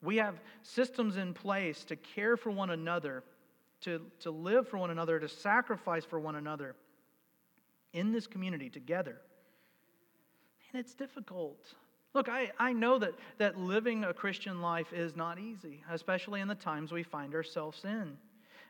We 0.01 0.17
have 0.19 0.41
systems 0.63 1.17
in 1.17 1.35
place 1.35 1.83
to 1.87 1.97
care 1.97 2.37
for 2.37 2.51
one 2.51 2.71
another 2.71 3.25
to, 3.85 4.03
to 4.20 4.31
live 4.31 4.68
for 4.68 4.79
one 4.79 4.90
another, 4.90 5.18
to 5.18 5.29
sacrifice 5.29 6.05
for 6.05 6.18
one 6.18 6.37
another 6.37 6.75
in 7.92 8.12
this 8.12 8.27
community 8.27 8.68
together. 8.68 9.16
And 10.73 10.81
it's 10.81 10.94
difficult. 10.94 11.75
Look, 12.14 12.29
I, 12.29 12.51
I 12.59 12.73
know 12.73 12.99
that, 12.99 13.12
that 13.38 13.59
living 13.59 14.05
a 14.05 14.14
Christian 14.14 14.61
life 14.61 14.92
is 14.92 15.16
not 15.16 15.38
easy, 15.38 15.83
especially 15.90 16.40
in 16.40 16.49
the 16.49 16.55
times 16.55 16.92
we 16.92 17.03
find 17.03 17.35
ourselves 17.35 17.83
in. 17.85 18.16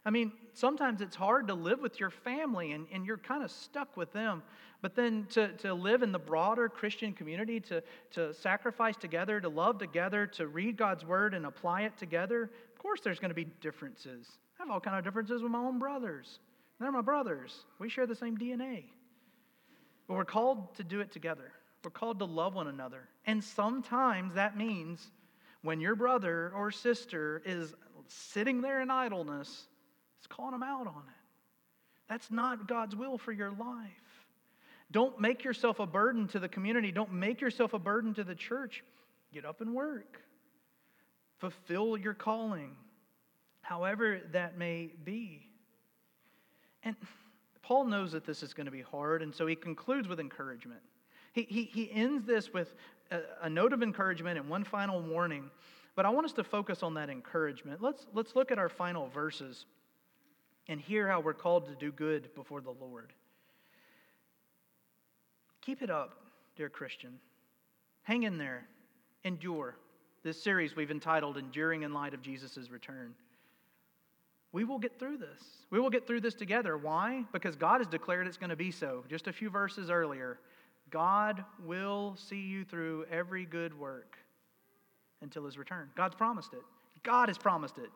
I 0.07 0.11
mean, 0.11 0.33
sometimes 0.53 1.01
it's 1.01 1.17
hard 1.17 1.49
to 1.49 1.55
live 1.55 1.81
with 1.81 1.99
your 1.99 2.11
family 2.11 2.73
and, 2.73 2.87
and 2.93 3.07
you're 3.07 3.17
kind 3.17 3.43
of 3.43 3.51
stuck 3.51 3.97
with 3.97 4.13
them. 4.13 4.43
But 4.83 4.95
then 4.95 5.27
to, 5.31 5.49
to 5.59 5.73
live 5.73 6.03
in 6.03 6.13
the 6.13 6.19
broader 6.19 6.69
Christian 6.69 7.15
community, 7.15 7.59
to, 7.61 7.83
to 8.11 8.35
sacrifice 8.35 8.97
together, 8.97 9.41
to 9.41 9.49
love 9.49 9.79
together, 9.79 10.27
to 10.27 10.47
read 10.47 10.77
God's 10.77 11.07
word 11.07 11.33
and 11.33 11.47
apply 11.47 11.83
it 11.83 11.97
together, 11.97 12.51
of 12.75 12.79
course 12.79 13.01
there's 13.01 13.19
going 13.19 13.31
to 13.31 13.35
be 13.35 13.47
differences. 13.63 14.29
I 14.59 14.63
have 14.63 14.71
all 14.71 14.81
kind 14.81 14.97
of 14.97 15.05
differences 15.05 15.43
with 15.43 15.51
my 15.51 15.59
own 15.59 15.79
brothers. 15.79 16.39
They're 16.79 16.93
my 16.93 17.03
brothers. 17.03 17.55
We 17.79 17.89
share 17.89 18.07
the 18.07 18.15
same 18.15 18.37
DNA. 18.37 18.85
But 20.07 20.15
we're 20.15 20.25
called 20.25 20.75
to 20.77 20.85
do 20.85 21.01
it 21.01 21.13
together. 21.13 21.53
We're 21.83 21.91
called 21.91 22.19
to 22.21 22.25
love 22.25 22.55
one 22.55 22.69
another. 22.69 23.09
And 23.27 23.43
sometimes 23.43 24.35
that 24.35 24.57
means 24.57 25.11
when 25.63 25.81
your 25.81 25.95
brother 25.95 26.53
or 26.55 26.71
sister 26.71 27.43
is 27.45 27.75
sitting 28.09 28.61
there 28.61 28.83
in 28.83 28.91
idleness, 28.91 29.67
it's 30.19 30.27
calling 30.27 30.53
them 30.53 30.63
out 30.63 30.87
on 30.87 31.03
it. 31.07 31.25
That's 32.09 32.31
not 32.31 32.69
God's 32.69 32.95
will 32.95 33.19
for 33.19 33.33
your 33.33 33.51
life. 33.51 33.89
Don't 34.91 35.19
make 35.21 35.43
yourself 35.43 35.81
a 35.81 35.87
burden 35.87 36.29
to 36.29 36.39
the 36.39 36.49
community. 36.49 36.93
Don't 36.93 37.13
make 37.13 37.41
yourself 37.41 37.73
a 37.73 37.79
burden 37.79 38.15
to 38.15 38.25
the 38.25 38.35
church. 38.35 38.85
Get 39.33 39.45
up 39.45 39.61
and 39.61 39.75
work. 39.75 40.21
Fulfill 41.39 41.97
your 41.97 42.15
calling 42.15 42.77
however 43.65 44.21
that 44.33 44.57
may 44.59 44.91
be. 45.05 45.41
And 46.85 46.95
Paul 47.63 47.87
knows 47.87 48.13
that 48.13 48.27
this 48.27 48.43
is 48.43 48.53
going 48.53 48.67
to 48.67 48.71
be 48.73 48.83
hard, 48.83 49.23
and 49.23 49.35
so 49.35 49.47
he 49.47 49.57
concludes 49.57 50.07
with 50.07 50.21
encouragement. 50.21 50.81
He, 51.33 51.43
he, 51.43 51.65
he 51.65 51.91
ends 51.91 52.27
this 52.27 52.53
with 52.53 52.75
a, 53.11 53.21
a 53.43 53.51
note 53.51 53.73
of 53.73 53.83
encouragement 53.83 54.39
and 54.39 54.49
one 54.49 54.65
final 54.65 55.01
warning, 55.01 55.51
but 55.97 56.05
I 56.05 56.11
want 56.11 56.27
us 56.27 56.33
to 56.35 56.45
focus 56.45 56.83
on 56.83 56.95
that 56.95 57.09
encouragement. 57.09 57.83
Let's, 57.83 58.07
let's 58.13 58.37
look 58.37 58.53
at 58.53 58.59
our 58.59 58.69
final 58.69 59.09
verses 59.09 59.65
and 60.69 60.79
hear 60.79 61.09
how 61.09 61.21
we're 61.21 61.33
called 61.35 61.67
to 61.67 61.75
do 61.75 61.91
good 61.91 62.35
before 62.35 62.61
the 62.61 62.75
Lord. 62.79 63.13
Keep 65.63 65.81
it 65.81 65.91
up, 65.91 66.19
dear 66.57 66.69
Christian. 66.69 67.19
Hang 68.03 68.25
in 68.25 68.37
there. 68.37 68.67
Endure. 69.25 69.77
This 70.23 70.43
series 70.43 70.77
we've 70.77 70.91
entitled 70.91 71.39
Enduring 71.39 71.83
in 71.83 71.95
Light 71.95 72.13
of 72.13 72.21
Jesus' 72.21 72.71
Return 72.71 73.15
we 74.55 74.63
will 74.63 74.79
get 74.79 75.01
through 75.01 75.19
this. 75.19 75.43
We 75.71 75.81
will 75.81 75.91
get 75.91 76.07
through 76.07 76.21
this 76.21 76.35
together. 76.35 76.79
Why? 76.79 77.25
Because 77.33 77.57
God 77.57 77.81
has 77.81 77.89
declared 77.89 78.29
it's 78.29 78.37
going 78.37 78.51
to 78.51 78.57
be 78.57 78.71
so. 78.71 79.03
Just 79.11 79.27
a 79.27 79.33
few 79.33 79.51
verses 79.51 79.91
earlier, 79.91 80.39
God 80.91 81.45
will 81.65 82.15
see 82.17 82.41
you 82.41 82.65
through 82.65 83.05
every 83.11 83.47
good 83.47 83.77
work 83.77 84.17
until 85.23 85.45
his 85.45 85.59
return. 85.59 85.91
God's 85.97 86.15
promised 86.15 86.53
it. 86.53 86.63
God 87.03 87.29
has 87.29 87.37
promised 87.37 87.79
it. 87.79 87.91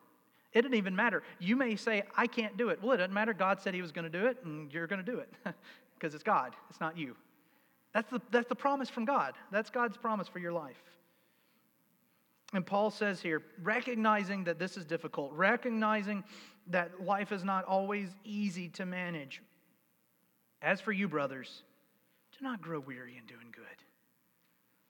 It 0.51 0.63
doesn't 0.63 0.75
even 0.75 0.93
matter. 0.93 1.23
You 1.39 1.55
may 1.55 1.77
say, 1.77 2.03
I 2.17 2.27
can't 2.27 2.57
do 2.57 2.67
it. 2.69 2.83
Well, 2.83 2.91
it 2.91 2.97
doesn't 2.97 3.13
matter. 3.13 3.31
God 3.33 3.61
said 3.61 3.73
He 3.73 3.81
was 3.81 3.93
going 3.93 4.11
to 4.11 4.19
do 4.19 4.25
it, 4.25 4.39
and 4.43 4.69
you're 4.73 4.87
going 4.87 5.03
to 5.03 5.09
do 5.09 5.19
it 5.19 5.31
because 5.97 6.13
it's 6.13 6.23
God, 6.23 6.55
it's 6.69 6.81
not 6.81 6.97
you. 6.97 7.15
That's 7.93 8.09
the, 8.11 8.19
that's 8.31 8.49
the 8.49 8.55
promise 8.55 8.89
from 8.89 9.05
God. 9.05 9.35
That's 9.49 9.69
God's 9.69 9.95
promise 9.95 10.27
for 10.27 10.39
your 10.39 10.51
life. 10.51 10.83
And 12.53 12.65
Paul 12.65 12.89
says 12.89 13.21
here, 13.21 13.43
recognizing 13.61 14.43
that 14.45 14.57
this 14.57 14.75
is 14.75 14.85
difficult, 14.85 15.31
recognizing 15.33 16.23
that 16.67 17.03
life 17.03 17.31
is 17.31 17.43
not 17.43 17.65
always 17.65 18.09
easy 18.23 18.69
to 18.69 18.85
manage. 18.85 19.41
As 20.61 20.81
for 20.81 20.91
you, 20.91 21.07
brothers, 21.07 21.63
do 22.37 22.43
not 22.43 22.61
grow 22.61 22.79
weary 22.79 23.17
in 23.17 23.25
doing 23.25 23.47
good. 23.51 23.65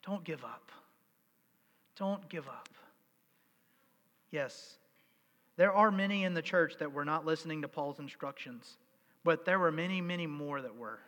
Don't 0.05 0.23
give 0.23 0.43
up. 0.43 0.71
Don't 1.97 2.27
give 2.29 2.47
up. 2.47 2.69
Yes, 4.31 4.77
there 5.57 5.73
are 5.73 5.91
many 5.91 6.23
in 6.23 6.33
the 6.33 6.41
church 6.41 6.75
that 6.79 6.93
were 6.93 7.03
not 7.03 7.25
listening 7.25 7.61
to 7.63 7.67
Paul's 7.67 7.99
instructions, 7.99 8.77
but 9.25 9.43
there 9.43 9.59
were 9.59 9.71
many, 9.71 9.99
many 9.99 10.25
more 10.25 10.61
that 10.61 10.75
were. 10.75 10.99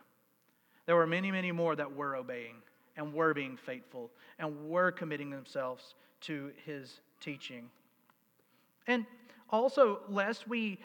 There 0.84 0.96
were 0.96 1.06
many, 1.06 1.30
many 1.30 1.52
more 1.52 1.74
that 1.76 1.94
were 1.94 2.16
obeying 2.16 2.56
and 2.96 3.14
were 3.14 3.32
being 3.32 3.56
faithful 3.56 4.10
and 4.38 4.68
were 4.68 4.92
committing 4.92 5.30
themselves 5.30 5.94
to 6.22 6.52
his 6.64 7.00
teaching. 7.20 7.70
And 8.86 9.06
also, 9.50 10.00
lest 10.08 10.48
we 10.48 10.78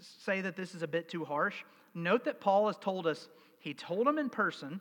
say 0.00 0.40
that 0.40 0.56
this 0.56 0.74
is 0.74 0.82
a 0.82 0.88
bit 0.88 1.08
too 1.08 1.24
harsh, 1.24 1.64
note 1.94 2.24
that 2.24 2.40
Paul 2.40 2.66
has 2.66 2.76
told 2.76 3.06
us, 3.06 3.28
he 3.60 3.74
told 3.74 4.06
them 4.06 4.18
in 4.18 4.28
person, 4.28 4.80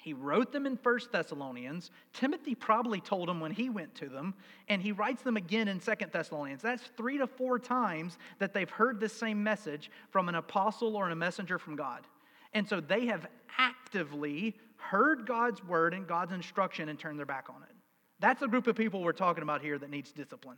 he 0.00 0.12
wrote 0.12 0.52
them 0.52 0.64
in 0.64 0.76
First 0.76 1.10
Thessalonians. 1.10 1.90
Timothy 2.12 2.54
probably 2.54 3.00
told 3.00 3.28
them 3.28 3.40
when 3.40 3.50
he 3.50 3.68
went 3.68 3.94
to 3.96 4.08
them, 4.08 4.32
and 4.68 4.80
he 4.80 4.92
writes 4.92 5.22
them 5.22 5.36
again 5.36 5.66
in 5.66 5.80
Second 5.80 6.12
Thessalonians. 6.12 6.62
That's 6.62 6.84
three 6.96 7.18
to 7.18 7.26
four 7.26 7.58
times 7.58 8.16
that 8.38 8.54
they've 8.54 8.70
heard 8.70 9.00
this 9.00 9.12
same 9.12 9.42
message 9.42 9.90
from 10.10 10.28
an 10.28 10.36
apostle 10.36 10.96
or 10.96 11.10
a 11.10 11.16
messenger 11.16 11.58
from 11.58 11.74
God. 11.74 12.06
And 12.54 12.66
so 12.66 12.80
they 12.80 13.06
have 13.06 13.26
actively 13.58 14.56
heard 14.76 15.26
God's 15.26 15.62
word 15.64 15.92
and 15.94 16.06
God's 16.06 16.32
instruction 16.32 16.88
and 16.88 16.98
turned 16.98 17.18
their 17.18 17.26
back 17.26 17.46
on 17.50 17.62
it. 17.62 17.74
That's 18.20 18.40
the 18.40 18.48
group 18.48 18.66
of 18.66 18.76
people 18.76 19.02
we're 19.02 19.12
talking 19.12 19.42
about 19.42 19.62
here 19.62 19.78
that 19.78 19.90
needs 19.90 20.12
discipline. 20.12 20.56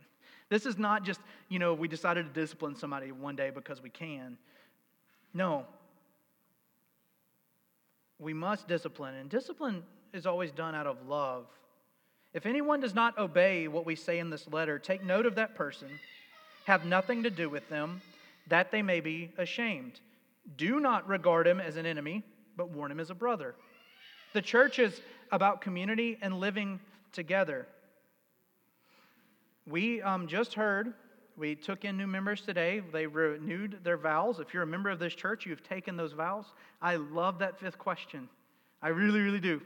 This 0.49 0.65
is 0.65 0.77
not 0.77 1.03
just, 1.03 1.21
you 1.47 1.59
know, 1.59 1.73
we 1.73 1.87
decided 1.87 2.25
to 2.25 2.39
discipline 2.41 2.75
somebody 2.75 3.11
one 3.11 3.35
day 3.35 3.51
because 3.51 3.81
we 3.81 3.89
can. 3.89 4.37
No. 5.33 5.65
We 8.19 8.33
must 8.33 8.67
discipline, 8.67 9.15
and 9.15 9.29
discipline 9.29 9.83
is 10.13 10.25
always 10.25 10.51
done 10.51 10.75
out 10.75 10.87
of 10.87 11.07
love. 11.07 11.45
If 12.33 12.45
anyone 12.45 12.79
does 12.79 12.95
not 12.95 13.17
obey 13.17 13.67
what 13.67 13.85
we 13.85 13.95
say 13.95 14.19
in 14.19 14.29
this 14.29 14.47
letter, 14.47 14.79
take 14.79 15.03
note 15.03 15.25
of 15.25 15.35
that 15.35 15.55
person, 15.55 15.87
have 16.65 16.85
nothing 16.85 17.23
to 17.23 17.29
do 17.29 17.49
with 17.49 17.67
them, 17.69 18.01
that 18.47 18.71
they 18.71 18.81
may 18.81 18.99
be 18.99 19.31
ashamed. 19.37 19.99
Do 20.57 20.79
not 20.79 21.07
regard 21.07 21.47
him 21.47 21.59
as 21.59 21.77
an 21.77 21.85
enemy, 21.85 22.23
but 22.57 22.69
warn 22.69 22.91
him 22.91 22.99
as 22.99 23.09
a 23.09 23.15
brother. 23.15 23.55
The 24.33 24.41
church 24.41 24.79
is 24.79 25.01
about 25.31 25.61
community 25.61 26.17
and 26.21 26.39
living 26.39 26.79
together. 27.11 27.67
We 29.67 30.01
um, 30.01 30.27
just 30.27 30.53
heard, 30.53 30.93
we 31.37 31.55
took 31.55 31.85
in 31.85 31.97
new 31.97 32.07
members 32.07 32.41
today. 32.41 32.81
They 32.91 33.07
renewed 33.07 33.79
their 33.83 33.97
vows. 33.97 34.39
If 34.39 34.53
you're 34.53 34.63
a 34.63 34.67
member 34.67 34.89
of 34.89 34.99
this 34.99 35.13
church, 35.13 35.45
you've 35.45 35.63
taken 35.63 35.95
those 35.95 36.13
vows. 36.13 36.45
I 36.81 36.95
love 36.95 37.39
that 37.39 37.59
fifth 37.59 37.77
question. 37.77 38.27
I 38.81 38.89
really, 38.89 39.21
really 39.21 39.39
do. 39.39 39.61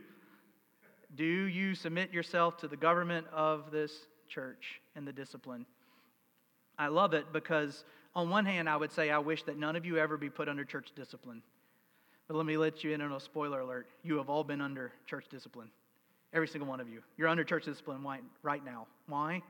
Do 1.16 1.24
you 1.24 1.76
submit 1.76 2.12
yourself 2.12 2.58
to 2.58 2.68
the 2.68 2.76
government 2.76 3.28
of 3.34 3.72
this 3.72 4.08
church 4.28 4.82
and 4.96 5.08
the 5.08 5.14
discipline? 5.14 5.66
I 6.78 6.88
love 6.88 7.14
it 7.14 7.32
because, 7.32 7.86
on 8.16 8.30
one 8.30 8.46
hand, 8.46 8.68
I 8.68 8.76
would 8.76 8.92
say 8.92 9.10
I 9.10 9.20
wish 9.20 9.44
that 9.44 9.58
none 9.58 9.76
of 9.78 9.86
you 9.86 9.98
ever 9.98 10.18
be 10.18 10.30
put 10.30 10.50
under 10.50 10.66
church 10.66 10.90
discipline. 10.96 11.42
But 12.28 12.36
let 12.36 12.46
me 12.46 12.58
let 12.58 12.84
you 12.84 12.92
in 12.92 13.02
on 13.02 13.14
a 13.14 13.20
spoiler 13.20 13.62
alert. 13.62 13.88
You 14.04 14.18
have 14.18 14.30
all 14.30 14.44
been 14.44 14.60
under 14.60 14.92
church 15.06 15.26
discipline. 15.30 15.70
Every 16.36 16.50
single 16.50 16.68
one 16.68 16.82
of 16.82 16.90
you. 16.90 17.02
You're 17.18 17.30
under 17.30 17.46
church 17.46 17.64
discipline 17.64 18.06
right 18.44 18.66
now. 18.66 18.88
Why? 19.08 19.42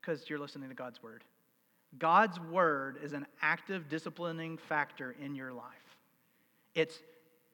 Because 0.00 0.30
you're 0.30 0.38
listening 0.38 0.68
to 0.68 0.74
God's 0.74 1.02
word. 1.02 1.24
God's 1.98 2.38
word 2.38 2.98
is 3.02 3.12
an 3.14 3.26
active 3.42 3.88
disciplining 3.88 4.58
factor 4.58 5.16
in 5.20 5.34
your 5.34 5.52
life. 5.52 5.64
It's 6.76 7.00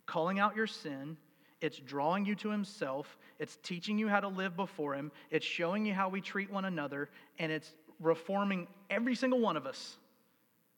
calling 0.04 0.38
out 0.38 0.54
your 0.54 0.66
sin, 0.66 1.16
it's 1.62 1.78
drawing 1.78 2.26
you 2.26 2.34
to 2.36 2.50
Himself, 2.50 3.16
it's 3.38 3.56
teaching 3.62 3.96
you 3.96 4.08
how 4.08 4.20
to 4.20 4.28
live 4.28 4.56
before 4.56 4.94
Him, 4.94 5.10
it's 5.30 5.46
showing 5.46 5.86
you 5.86 5.94
how 5.94 6.10
we 6.10 6.20
treat 6.20 6.52
one 6.52 6.66
another, 6.66 7.08
and 7.38 7.50
it's 7.50 7.72
reforming 8.00 8.66
every 8.90 9.14
single 9.14 9.40
one 9.40 9.56
of 9.56 9.66
us 9.66 9.96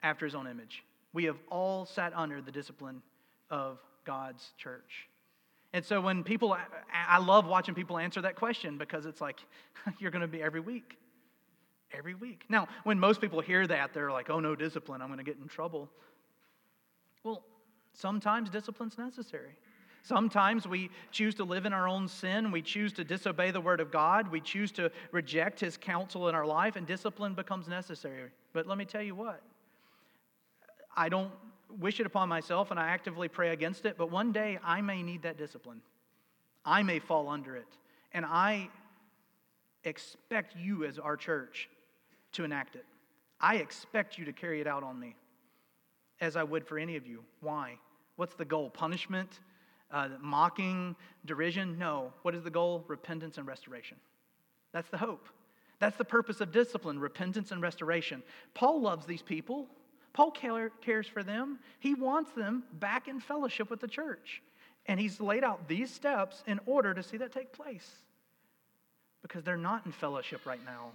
after 0.04 0.24
His 0.24 0.36
own 0.36 0.46
image. 0.46 0.84
We 1.12 1.24
have 1.24 1.38
all 1.50 1.86
sat 1.86 2.12
under 2.14 2.40
the 2.40 2.52
discipline 2.52 3.02
of 3.50 3.78
God's 4.04 4.52
church. 4.56 5.08
And 5.76 5.84
so 5.84 6.00
when 6.00 6.24
people, 6.24 6.56
I 6.90 7.18
love 7.18 7.46
watching 7.46 7.74
people 7.74 7.98
answer 7.98 8.22
that 8.22 8.34
question 8.34 8.78
because 8.78 9.04
it's 9.04 9.20
like, 9.20 9.40
you're 9.98 10.10
going 10.10 10.22
to 10.22 10.26
be 10.26 10.42
every 10.42 10.60
week. 10.60 10.96
Every 11.92 12.14
week. 12.14 12.46
Now, 12.48 12.68
when 12.84 12.98
most 12.98 13.20
people 13.20 13.42
hear 13.42 13.66
that, 13.66 13.92
they're 13.92 14.10
like, 14.10 14.30
oh, 14.30 14.40
no 14.40 14.56
discipline, 14.56 15.02
I'm 15.02 15.08
going 15.08 15.18
to 15.18 15.24
get 15.24 15.36
in 15.36 15.48
trouble. 15.48 15.90
Well, 17.24 17.44
sometimes 17.92 18.48
discipline's 18.48 18.96
necessary. 18.96 19.50
Sometimes 20.02 20.66
we 20.66 20.88
choose 21.10 21.34
to 21.34 21.44
live 21.44 21.66
in 21.66 21.74
our 21.74 21.86
own 21.86 22.08
sin. 22.08 22.52
We 22.52 22.62
choose 22.62 22.94
to 22.94 23.04
disobey 23.04 23.50
the 23.50 23.60
word 23.60 23.80
of 23.80 23.90
God. 23.90 24.32
We 24.32 24.40
choose 24.40 24.72
to 24.72 24.90
reject 25.12 25.60
his 25.60 25.76
counsel 25.76 26.30
in 26.30 26.34
our 26.34 26.46
life, 26.46 26.76
and 26.76 26.86
discipline 26.86 27.34
becomes 27.34 27.68
necessary. 27.68 28.30
But 28.54 28.66
let 28.66 28.78
me 28.78 28.86
tell 28.86 29.02
you 29.02 29.14
what 29.14 29.42
I 30.96 31.10
don't 31.10 31.32
wish 31.80 32.00
it 32.00 32.06
upon 32.06 32.28
myself 32.28 32.70
and 32.70 32.80
I 32.80 32.88
actively 32.88 33.28
pray 33.28 33.50
against 33.50 33.86
it, 33.86 33.96
but 33.98 34.10
one 34.10 34.32
day 34.32 34.58
I 34.64 34.80
may 34.80 35.02
need 35.02 35.22
that 35.22 35.38
discipline. 35.38 35.80
I 36.64 36.82
may 36.82 36.98
fall 36.98 37.28
under 37.28 37.56
it. 37.56 37.68
And 38.12 38.24
I 38.24 38.68
expect 39.84 40.56
you, 40.56 40.84
as 40.84 40.98
our 40.98 41.16
church, 41.16 41.68
to 42.32 42.44
enact 42.44 42.76
it. 42.76 42.84
I 43.40 43.56
expect 43.56 44.18
you 44.18 44.24
to 44.24 44.32
carry 44.32 44.60
it 44.60 44.66
out 44.66 44.82
on 44.82 44.98
me, 44.98 45.14
as 46.20 46.36
I 46.36 46.42
would 46.42 46.66
for 46.66 46.78
any 46.78 46.96
of 46.96 47.06
you. 47.06 47.22
Why? 47.40 47.78
What's 48.16 48.34
the 48.34 48.44
goal? 48.44 48.70
Punishment? 48.70 49.40
Uh, 49.90 50.08
mocking? 50.20 50.96
Derision? 51.26 51.78
No. 51.78 52.12
What 52.22 52.34
is 52.34 52.42
the 52.42 52.50
goal? 52.50 52.84
Repentance 52.88 53.38
and 53.38 53.46
restoration. 53.46 53.98
That's 54.72 54.88
the 54.88 54.98
hope. 54.98 55.28
That's 55.78 55.96
the 55.96 56.04
purpose 56.04 56.40
of 56.40 56.52
discipline 56.52 56.98
repentance 56.98 57.52
and 57.52 57.60
restoration. 57.60 58.22
Paul 58.54 58.80
loves 58.80 59.06
these 59.06 59.22
people. 59.22 59.68
Paul 60.16 60.30
cares 60.30 61.06
for 61.06 61.22
them. 61.22 61.58
He 61.78 61.94
wants 61.94 62.32
them 62.32 62.62
back 62.80 63.06
in 63.06 63.20
fellowship 63.20 63.68
with 63.68 63.80
the 63.80 63.86
church. 63.86 64.40
And 64.86 64.98
he's 64.98 65.20
laid 65.20 65.44
out 65.44 65.68
these 65.68 65.90
steps 65.92 66.42
in 66.46 66.58
order 66.64 66.94
to 66.94 67.02
see 67.02 67.18
that 67.18 67.32
take 67.32 67.52
place. 67.52 67.86
Because 69.20 69.44
they're 69.44 69.58
not 69.58 69.84
in 69.84 69.92
fellowship 69.92 70.46
right 70.46 70.64
now. 70.64 70.92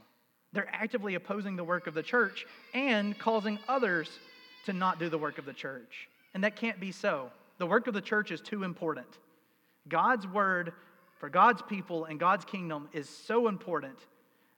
They're 0.54 0.70
actively 0.72 1.14
opposing 1.14 1.56
the 1.56 1.64
work 1.64 1.86
of 1.86 1.94
the 1.94 2.02
church 2.02 2.48
and 2.74 3.16
causing 3.20 3.60
others 3.70 4.10
to 4.66 4.74
not 4.74 4.98
do 4.98 5.08
the 5.08 5.20
work 5.20 5.38
of 5.38 5.46
the 5.46 5.54
church. 5.54 6.10
And 6.34 6.44
that 6.44 6.56
can't 6.56 6.80
be 6.80 6.92
so. 6.92 7.30
The 7.60 7.68
work 7.68 7.86
of 7.86 7.94
the 7.94 8.02
church 8.02 8.32
is 8.32 8.42
too 8.42 8.64
important. 8.64 9.20
God's 9.88 10.26
word 10.26 10.74
for 11.20 11.30
God's 11.30 11.62
people 11.62 12.06
and 12.06 12.20
God's 12.20 12.44
kingdom 12.44 12.90
is 12.92 13.08
so 13.08 13.48
important 13.48 14.00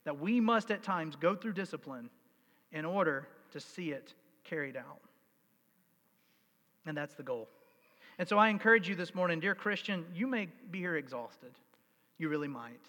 that 0.06 0.22
we 0.22 0.40
must 0.40 0.72
at 0.72 0.84
times 0.84 1.18
go 1.18 1.36
through 1.36 1.54
discipline 1.54 2.10
in 2.72 2.86
order 2.86 3.28
to 3.52 3.60
see 3.60 3.92
it 3.92 4.14
carried 4.44 4.78
out. 4.78 5.02
And 6.86 6.96
that's 6.98 7.16
the 7.16 7.24
goal. 7.24 7.48
And 8.20 8.28
so 8.28 8.38
I 8.38 8.50
encourage 8.50 8.88
you 8.88 8.96
this 8.96 9.16
morning, 9.16 9.40
dear 9.40 9.56
Christian, 9.56 10.06
you 10.14 10.28
may 10.28 10.48
be 10.70 10.80
here 10.80 10.98
exhausted. 10.98 11.52
You 12.18 12.30
really 12.30 12.48
might. 12.48 12.82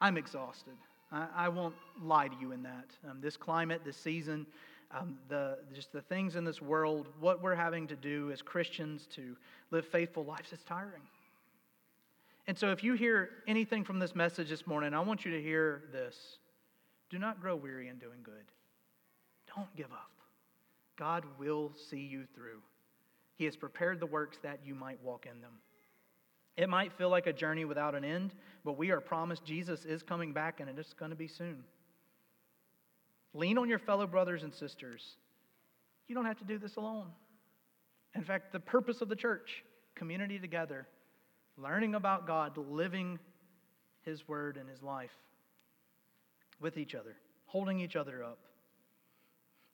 I'm 0.00 0.16
exhausted. 0.16 0.74
I, 1.12 1.26
I 1.36 1.48
won't 1.48 1.74
lie 2.02 2.28
to 2.28 2.36
you 2.40 2.52
in 2.52 2.62
that. 2.64 2.86
Um, 3.08 3.18
this 3.20 3.36
climate, 3.36 3.82
this 3.84 3.96
season, 3.96 4.46
um, 4.90 5.16
the, 5.28 5.58
just 5.74 5.92
the 5.92 6.00
things 6.02 6.36
in 6.36 6.44
this 6.44 6.60
world, 6.60 7.06
what 7.20 7.42
we're 7.42 7.54
having 7.54 7.86
to 7.88 7.96
do 7.96 8.30
as 8.32 8.42
Christians 8.42 9.06
to 9.14 9.36
live 9.70 9.86
faithful 9.86 10.24
lives 10.24 10.52
is 10.52 10.60
tiring. 10.66 11.02
And 12.46 12.58
so 12.58 12.70
if 12.70 12.84
you 12.84 12.94
hear 12.94 13.30
anything 13.46 13.84
from 13.84 13.98
this 13.98 14.14
message 14.14 14.50
this 14.50 14.66
morning, 14.66 14.92
I 14.92 15.00
want 15.00 15.24
you 15.24 15.30
to 15.32 15.42
hear 15.42 15.84
this. 15.92 16.38
Do 17.10 17.18
not 17.18 17.40
grow 17.40 17.56
weary 17.56 17.88
in 17.88 17.98
doing 17.98 18.18
good. 18.22 18.34
Don't 19.54 19.74
give 19.76 19.92
up. 19.92 20.10
God 20.96 21.24
will 21.38 21.72
see 21.90 22.00
you 22.00 22.24
through. 22.34 22.60
He 23.36 23.44
has 23.44 23.56
prepared 23.56 24.00
the 24.00 24.06
works 24.06 24.38
that 24.42 24.60
you 24.64 24.74
might 24.74 25.02
walk 25.02 25.26
in 25.30 25.40
them. 25.40 25.52
It 26.56 26.68
might 26.68 26.92
feel 26.92 27.10
like 27.10 27.26
a 27.26 27.32
journey 27.32 27.64
without 27.64 27.94
an 27.94 28.04
end, 28.04 28.32
but 28.64 28.78
we 28.78 28.90
are 28.90 29.00
promised 29.00 29.44
Jesus 29.44 29.84
is 29.84 30.02
coming 30.02 30.32
back 30.32 30.60
and 30.60 30.70
it 30.70 30.78
is 30.78 30.94
going 30.96 31.10
to 31.10 31.16
be 31.16 31.26
soon. 31.26 31.64
Lean 33.32 33.58
on 33.58 33.68
your 33.68 33.80
fellow 33.80 34.06
brothers 34.06 34.44
and 34.44 34.54
sisters. 34.54 35.16
You 36.06 36.14
don't 36.14 36.26
have 36.26 36.38
to 36.38 36.44
do 36.44 36.58
this 36.58 36.76
alone. 36.76 37.08
In 38.14 38.22
fact, 38.22 38.52
the 38.52 38.60
purpose 38.60 39.00
of 39.00 39.08
the 39.08 39.16
church, 39.16 39.64
community 39.96 40.38
together, 40.38 40.86
learning 41.56 41.96
about 41.96 42.26
God, 42.26 42.56
living 42.56 43.18
His 44.02 44.28
word 44.28 44.56
and 44.56 44.68
His 44.68 44.82
life 44.82 45.10
with 46.60 46.76
each 46.76 46.94
other, 46.94 47.16
holding 47.46 47.80
each 47.80 47.96
other 47.96 48.22
up. 48.22 48.38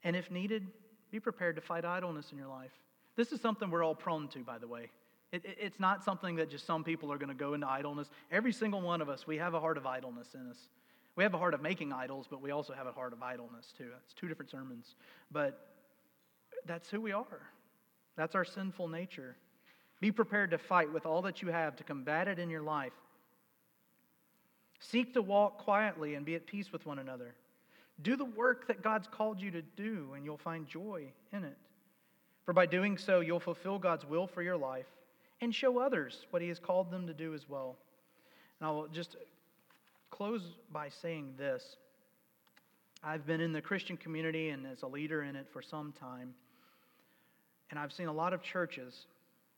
And 0.02 0.16
if 0.16 0.30
needed, 0.30 0.66
be 1.10 1.20
prepared 1.20 1.56
to 1.56 1.62
fight 1.62 1.84
idleness 1.84 2.32
in 2.32 2.38
your 2.38 2.48
life. 2.48 2.72
This 3.16 3.32
is 3.32 3.40
something 3.40 3.70
we're 3.70 3.84
all 3.84 3.94
prone 3.94 4.28
to, 4.28 4.40
by 4.40 4.58
the 4.58 4.68
way. 4.68 4.90
It, 5.32 5.44
it, 5.44 5.56
it's 5.60 5.80
not 5.80 6.04
something 6.04 6.36
that 6.36 6.50
just 6.50 6.66
some 6.66 6.84
people 6.84 7.12
are 7.12 7.18
going 7.18 7.28
to 7.28 7.34
go 7.34 7.54
into 7.54 7.68
idleness. 7.68 8.08
Every 8.30 8.52
single 8.52 8.80
one 8.80 9.00
of 9.00 9.08
us, 9.08 9.26
we 9.26 9.36
have 9.38 9.54
a 9.54 9.60
heart 9.60 9.76
of 9.76 9.86
idleness 9.86 10.28
in 10.34 10.48
us. 10.48 10.58
We 11.16 11.24
have 11.24 11.34
a 11.34 11.38
heart 11.38 11.54
of 11.54 11.60
making 11.60 11.92
idols, 11.92 12.26
but 12.30 12.40
we 12.40 12.50
also 12.50 12.72
have 12.72 12.86
a 12.86 12.92
heart 12.92 13.12
of 13.12 13.22
idleness, 13.22 13.74
too. 13.76 13.88
It's 14.04 14.14
two 14.14 14.28
different 14.28 14.50
sermons. 14.50 14.94
But 15.30 15.68
that's 16.66 16.88
who 16.88 17.00
we 17.00 17.12
are. 17.12 17.42
That's 18.16 18.34
our 18.34 18.44
sinful 18.44 18.88
nature. 18.88 19.36
Be 20.00 20.12
prepared 20.12 20.50
to 20.52 20.58
fight 20.58 20.92
with 20.92 21.06
all 21.06 21.22
that 21.22 21.42
you 21.42 21.48
have 21.48 21.76
to 21.76 21.84
combat 21.84 22.28
it 22.28 22.38
in 22.38 22.48
your 22.48 22.62
life. 22.62 22.92
Seek 24.78 25.12
to 25.14 25.22
walk 25.22 25.58
quietly 25.58 26.14
and 26.14 26.24
be 26.24 26.34
at 26.34 26.46
peace 26.46 26.72
with 26.72 26.86
one 26.86 26.98
another. 26.98 27.34
Do 28.02 28.16
the 28.16 28.24
work 28.24 28.66
that 28.68 28.82
God's 28.82 29.08
called 29.08 29.40
you 29.40 29.50
to 29.50 29.62
do, 29.62 30.12
and 30.14 30.24
you'll 30.24 30.38
find 30.38 30.66
joy 30.66 31.12
in 31.32 31.44
it. 31.44 31.56
For 32.44 32.52
by 32.52 32.66
doing 32.66 32.96
so, 32.96 33.20
you'll 33.20 33.40
fulfill 33.40 33.78
God's 33.78 34.06
will 34.06 34.26
for 34.26 34.42
your 34.42 34.56
life 34.56 34.86
and 35.40 35.54
show 35.54 35.78
others 35.78 36.26
what 36.30 36.42
He 36.42 36.48
has 36.48 36.58
called 36.58 36.90
them 36.90 37.06
to 37.06 37.14
do 37.14 37.34
as 37.34 37.48
well. 37.48 37.76
And 38.58 38.68
I 38.68 38.72
will 38.72 38.88
just 38.88 39.16
close 40.10 40.42
by 40.72 40.88
saying 40.88 41.34
this 41.38 41.76
I've 43.02 43.26
been 43.26 43.40
in 43.40 43.52
the 43.52 43.62
Christian 43.62 43.96
community 43.96 44.50
and 44.50 44.66
as 44.66 44.82
a 44.82 44.86
leader 44.86 45.22
in 45.22 45.36
it 45.36 45.46
for 45.52 45.62
some 45.62 45.92
time, 45.92 46.34
and 47.70 47.78
I've 47.78 47.92
seen 47.92 48.08
a 48.08 48.12
lot 48.12 48.32
of 48.32 48.42
churches, 48.42 49.06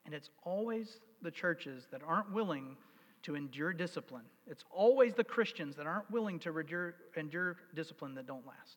and 0.05 0.15
it's 0.15 0.31
always 0.45 0.99
the 1.23 1.31
churches 1.31 1.87
that 1.91 2.03
aren't 2.07 2.33
willing 2.33 2.77
to 3.23 3.35
endure 3.35 3.73
discipline. 3.73 4.25
It's 4.47 4.65
always 4.71 5.15
the 5.15 5.25
Christians 5.25 5.77
that 5.77 5.87
aren't 5.87 6.11
willing 6.11 6.39
to 6.41 6.59
endure, 6.59 6.95
endure 7.17 7.57
discipline 7.75 8.15
that 8.15 8.27
don't 8.27 8.47
last. 8.47 8.77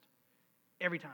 Every 0.82 1.00
time. 1.00 1.12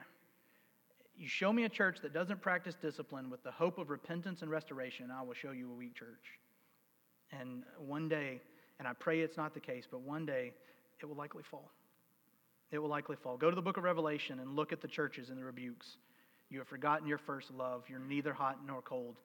You 1.18 1.28
show 1.28 1.54
me 1.54 1.66
a 1.66 1.70
church 1.70 2.00
that 2.02 2.14
doesn't 2.14 2.42
practice 2.42 2.76
discipline 2.82 3.30
with 3.30 3.44
the 3.44 3.52
hope 3.52 3.78
of 3.78 3.90
repentance 3.90 4.42
and 4.42 4.50
restoration, 4.50 5.12
I 5.12 5.22
will 5.22 5.36
show 5.36 5.52
you 5.52 5.70
a 5.70 5.74
weak 5.74 5.94
church. 5.94 6.40
And 7.32 7.64
one 7.78 8.10
day, 8.10 8.42
and 8.80 8.88
I 8.88 8.94
pray 8.94 9.22
it's 9.22 9.38
not 9.38 9.54
the 9.54 9.60
case, 9.60 9.86
but 9.90 10.02
one 10.02 10.26
day 10.26 10.54
it 11.00 11.06
will 11.06 11.16
likely 11.16 11.44
fall. 11.44 11.72
It 12.72 12.80
will 12.80 12.90
likely 12.90 13.18
fall. 13.18 13.38
Go 13.38 13.50
to 13.50 13.56
the 13.56 13.62
book 13.62 13.78
of 13.78 13.84
Revelation 13.84 14.40
and 14.40 14.56
look 14.56 14.72
at 14.72 14.82
the 14.82 14.88
churches 14.88 15.30
and 15.30 15.38
the 15.38 15.44
rebukes. 15.44 15.98
You 16.50 16.60
have 16.60 16.68
forgotten 16.68 17.08
your 17.08 17.18
first 17.18 17.52
love. 17.52 17.84
You're 17.88 18.00
neither 18.00 18.34
hot 18.34 18.60
nor 18.66 18.82
cold. 18.82 19.18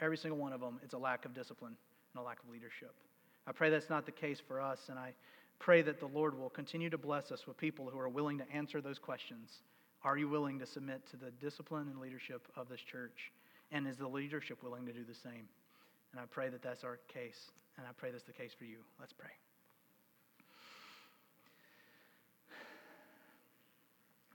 Every 0.00 0.16
single 0.16 0.38
one 0.38 0.52
of 0.52 0.60
them, 0.60 0.78
it's 0.82 0.94
a 0.94 0.98
lack 0.98 1.24
of 1.24 1.34
discipline 1.34 1.76
and 2.14 2.22
a 2.22 2.24
lack 2.24 2.38
of 2.42 2.50
leadership. 2.50 2.94
I 3.46 3.52
pray 3.52 3.70
that's 3.70 3.90
not 3.90 4.06
the 4.06 4.12
case 4.12 4.40
for 4.40 4.60
us, 4.60 4.88
and 4.88 4.98
I 4.98 5.14
pray 5.58 5.82
that 5.82 6.00
the 6.00 6.06
Lord 6.06 6.38
will 6.38 6.50
continue 6.50 6.90
to 6.90 6.98
bless 6.98 7.32
us 7.32 7.46
with 7.46 7.56
people 7.56 7.88
who 7.90 7.98
are 7.98 8.08
willing 8.08 8.38
to 8.38 8.50
answer 8.52 8.80
those 8.80 8.98
questions. 8.98 9.62
Are 10.04 10.16
you 10.16 10.28
willing 10.28 10.58
to 10.58 10.66
submit 10.66 11.08
to 11.10 11.16
the 11.16 11.30
discipline 11.30 11.88
and 11.88 12.00
leadership 12.00 12.48
of 12.56 12.68
this 12.68 12.80
church? 12.80 13.32
And 13.70 13.86
is 13.86 13.96
the 13.96 14.08
leadership 14.08 14.62
willing 14.62 14.86
to 14.86 14.92
do 14.92 15.04
the 15.04 15.14
same? 15.14 15.48
And 16.12 16.20
I 16.20 16.24
pray 16.30 16.48
that 16.50 16.62
that's 16.62 16.84
our 16.84 16.98
case, 17.08 17.50
and 17.78 17.86
I 17.86 17.90
pray 17.96 18.10
that's 18.10 18.24
the 18.24 18.32
case 18.32 18.52
for 18.56 18.64
you. 18.64 18.78
Let's 19.00 19.12
pray. 19.12 19.30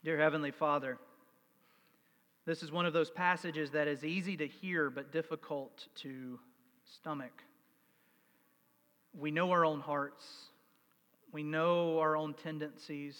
Dear 0.03 0.17
Heavenly 0.17 0.51
Father, 0.51 0.97
this 2.45 2.63
is 2.63 2.71
one 2.71 2.85
of 2.85 2.93
those 2.93 3.09
passages 3.09 3.71
that 3.71 3.87
is 3.89 4.05
easy 4.05 4.37
to 4.37 4.47
hear 4.47 4.89
but 4.89 5.11
difficult 5.11 5.87
to 5.95 6.39
stomach. 6.85 7.43
We 9.19 9.31
know 9.31 9.51
our 9.51 9.65
own 9.65 9.79
hearts, 9.79 10.23
we 11.31 11.43
know 11.43 11.99
our 11.99 12.15
own 12.15 12.33
tendencies. 12.35 13.17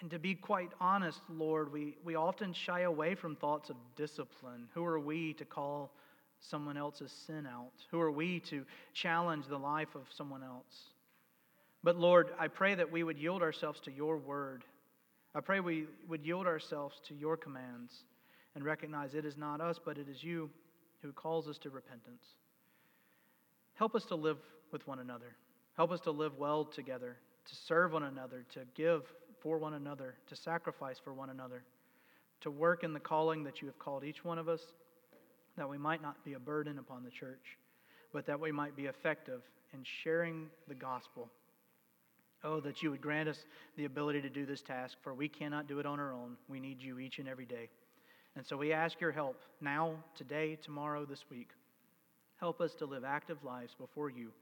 And 0.00 0.10
to 0.10 0.18
be 0.18 0.34
quite 0.34 0.70
honest, 0.80 1.20
Lord, 1.28 1.72
we, 1.72 1.96
we 2.04 2.16
often 2.16 2.52
shy 2.52 2.80
away 2.80 3.14
from 3.14 3.36
thoughts 3.36 3.70
of 3.70 3.76
discipline. 3.94 4.66
Who 4.74 4.84
are 4.84 4.98
we 4.98 5.32
to 5.34 5.44
call 5.44 5.92
someone 6.40 6.76
else's 6.76 7.12
sin 7.24 7.46
out? 7.46 7.70
Who 7.92 8.00
are 8.00 8.10
we 8.10 8.40
to 8.50 8.64
challenge 8.94 9.46
the 9.46 9.58
life 9.58 9.94
of 9.94 10.02
someone 10.12 10.42
else? 10.42 10.90
But 11.84 11.96
Lord, 11.96 12.30
I 12.36 12.48
pray 12.48 12.74
that 12.74 12.90
we 12.90 13.04
would 13.04 13.16
yield 13.16 13.42
ourselves 13.42 13.78
to 13.84 13.92
your 13.92 14.16
word. 14.16 14.64
I 15.36 15.40
pray 15.40 15.60
we 15.60 15.86
would 16.08 16.24
yield 16.26 16.46
ourselves 16.46 17.00
to 17.06 17.14
your 17.14 17.36
commands 17.36 17.92
and 18.54 18.64
recognize 18.64 19.14
it 19.14 19.24
is 19.24 19.36
not 19.36 19.60
us, 19.60 19.78
but 19.82 19.98
it 19.98 20.08
is 20.08 20.22
you 20.22 20.50
who 21.00 21.12
calls 21.12 21.48
us 21.48 21.58
to 21.58 21.70
repentance. 21.70 22.24
Help 23.74 23.94
us 23.94 24.04
to 24.06 24.14
live 24.16 24.38
with 24.72 24.86
one 24.86 24.98
another. 24.98 25.36
Help 25.76 25.90
us 25.90 26.00
to 26.00 26.10
live 26.10 26.38
well 26.38 26.64
together, 26.64 27.16
to 27.46 27.54
serve 27.54 27.92
one 27.92 28.02
another, 28.02 28.44
to 28.52 28.60
give 28.74 29.02
for 29.40 29.58
one 29.58 29.74
another, 29.74 30.14
to 30.28 30.36
sacrifice 30.36 30.98
for 31.02 31.12
one 31.12 31.30
another, 31.30 31.64
to 32.40 32.50
work 32.50 32.84
in 32.84 32.92
the 32.92 33.00
calling 33.00 33.44
that 33.44 33.60
you 33.60 33.66
have 33.66 33.78
called 33.78 34.04
each 34.04 34.24
one 34.24 34.38
of 34.38 34.48
us, 34.48 34.60
that 35.56 35.68
we 35.68 35.78
might 35.78 36.02
not 36.02 36.24
be 36.24 36.34
a 36.34 36.38
burden 36.38 36.78
upon 36.78 37.04
the 37.04 37.10
church, 37.10 37.58
but 38.12 38.26
that 38.26 38.38
we 38.38 38.52
might 38.52 38.76
be 38.76 38.86
effective 38.86 39.42
in 39.72 39.80
sharing 40.02 40.46
the 40.68 40.74
gospel. 40.74 41.28
Oh, 42.44 42.60
that 42.60 42.82
you 42.82 42.90
would 42.90 43.00
grant 43.00 43.28
us 43.28 43.38
the 43.76 43.84
ability 43.84 44.20
to 44.22 44.28
do 44.28 44.44
this 44.44 44.62
task, 44.62 44.96
for 45.02 45.14
we 45.14 45.28
cannot 45.28 45.68
do 45.68 45.78
it 45.78 45.86
on 45.86 46.00
our 46.00 46.12
own. 46.12 46.36
We 46.48 46.60
need 46.60 46.82
you 46.82 46.98
each 46.98 47.18
and 47.18 47.28
every 47.28 47.46
day. 47.46 47.68
And 48.34 48.44
so 48.44 48.56
we 48.56 48.72
ask 48.72 49.00
your 49.00 49.12
help 49.12 49.42
now, 49.60 49.94
today, 50.16 50.58
tomorrow, 50.62 51.04
this 51.04 51.24
week. 51.30 51.50
Help 52.40 52.60
us 52.60 52.74
to 52.74 52.86
live 52.86 53.04
active 53.04 53.44
lives 53.44 53.74
before 53.78 54.10
you 54.10 54.32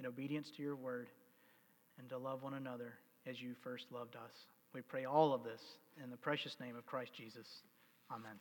in 0.00 0.06
obedience 0.06 0.50
to 0.56 0.62
your 0.62 0.76
word 0.76 1.08
and 1.98 2.08
to 2.10 2.18
love 2.18 2.42
one 2.42 2.54
another 2.54 2.94
as 3.26 3.40
you 3.40 3.54
first 3.62 3.86
loved 3.90 4.16
us. 4.16 4.32
We 4.74 4.82
pray 4.82 5.04
all 5.04 5.32
of 5.32 5.42
this 5.42 5.60
in 6.02 6.10
the 6.10 6.16
precious 6.16 6.56
name 6.60 6.76
of 6.76 6.86
Christ 6.86 7.12
Jesus. 7.16 7.46
Amen. 8.10 8.36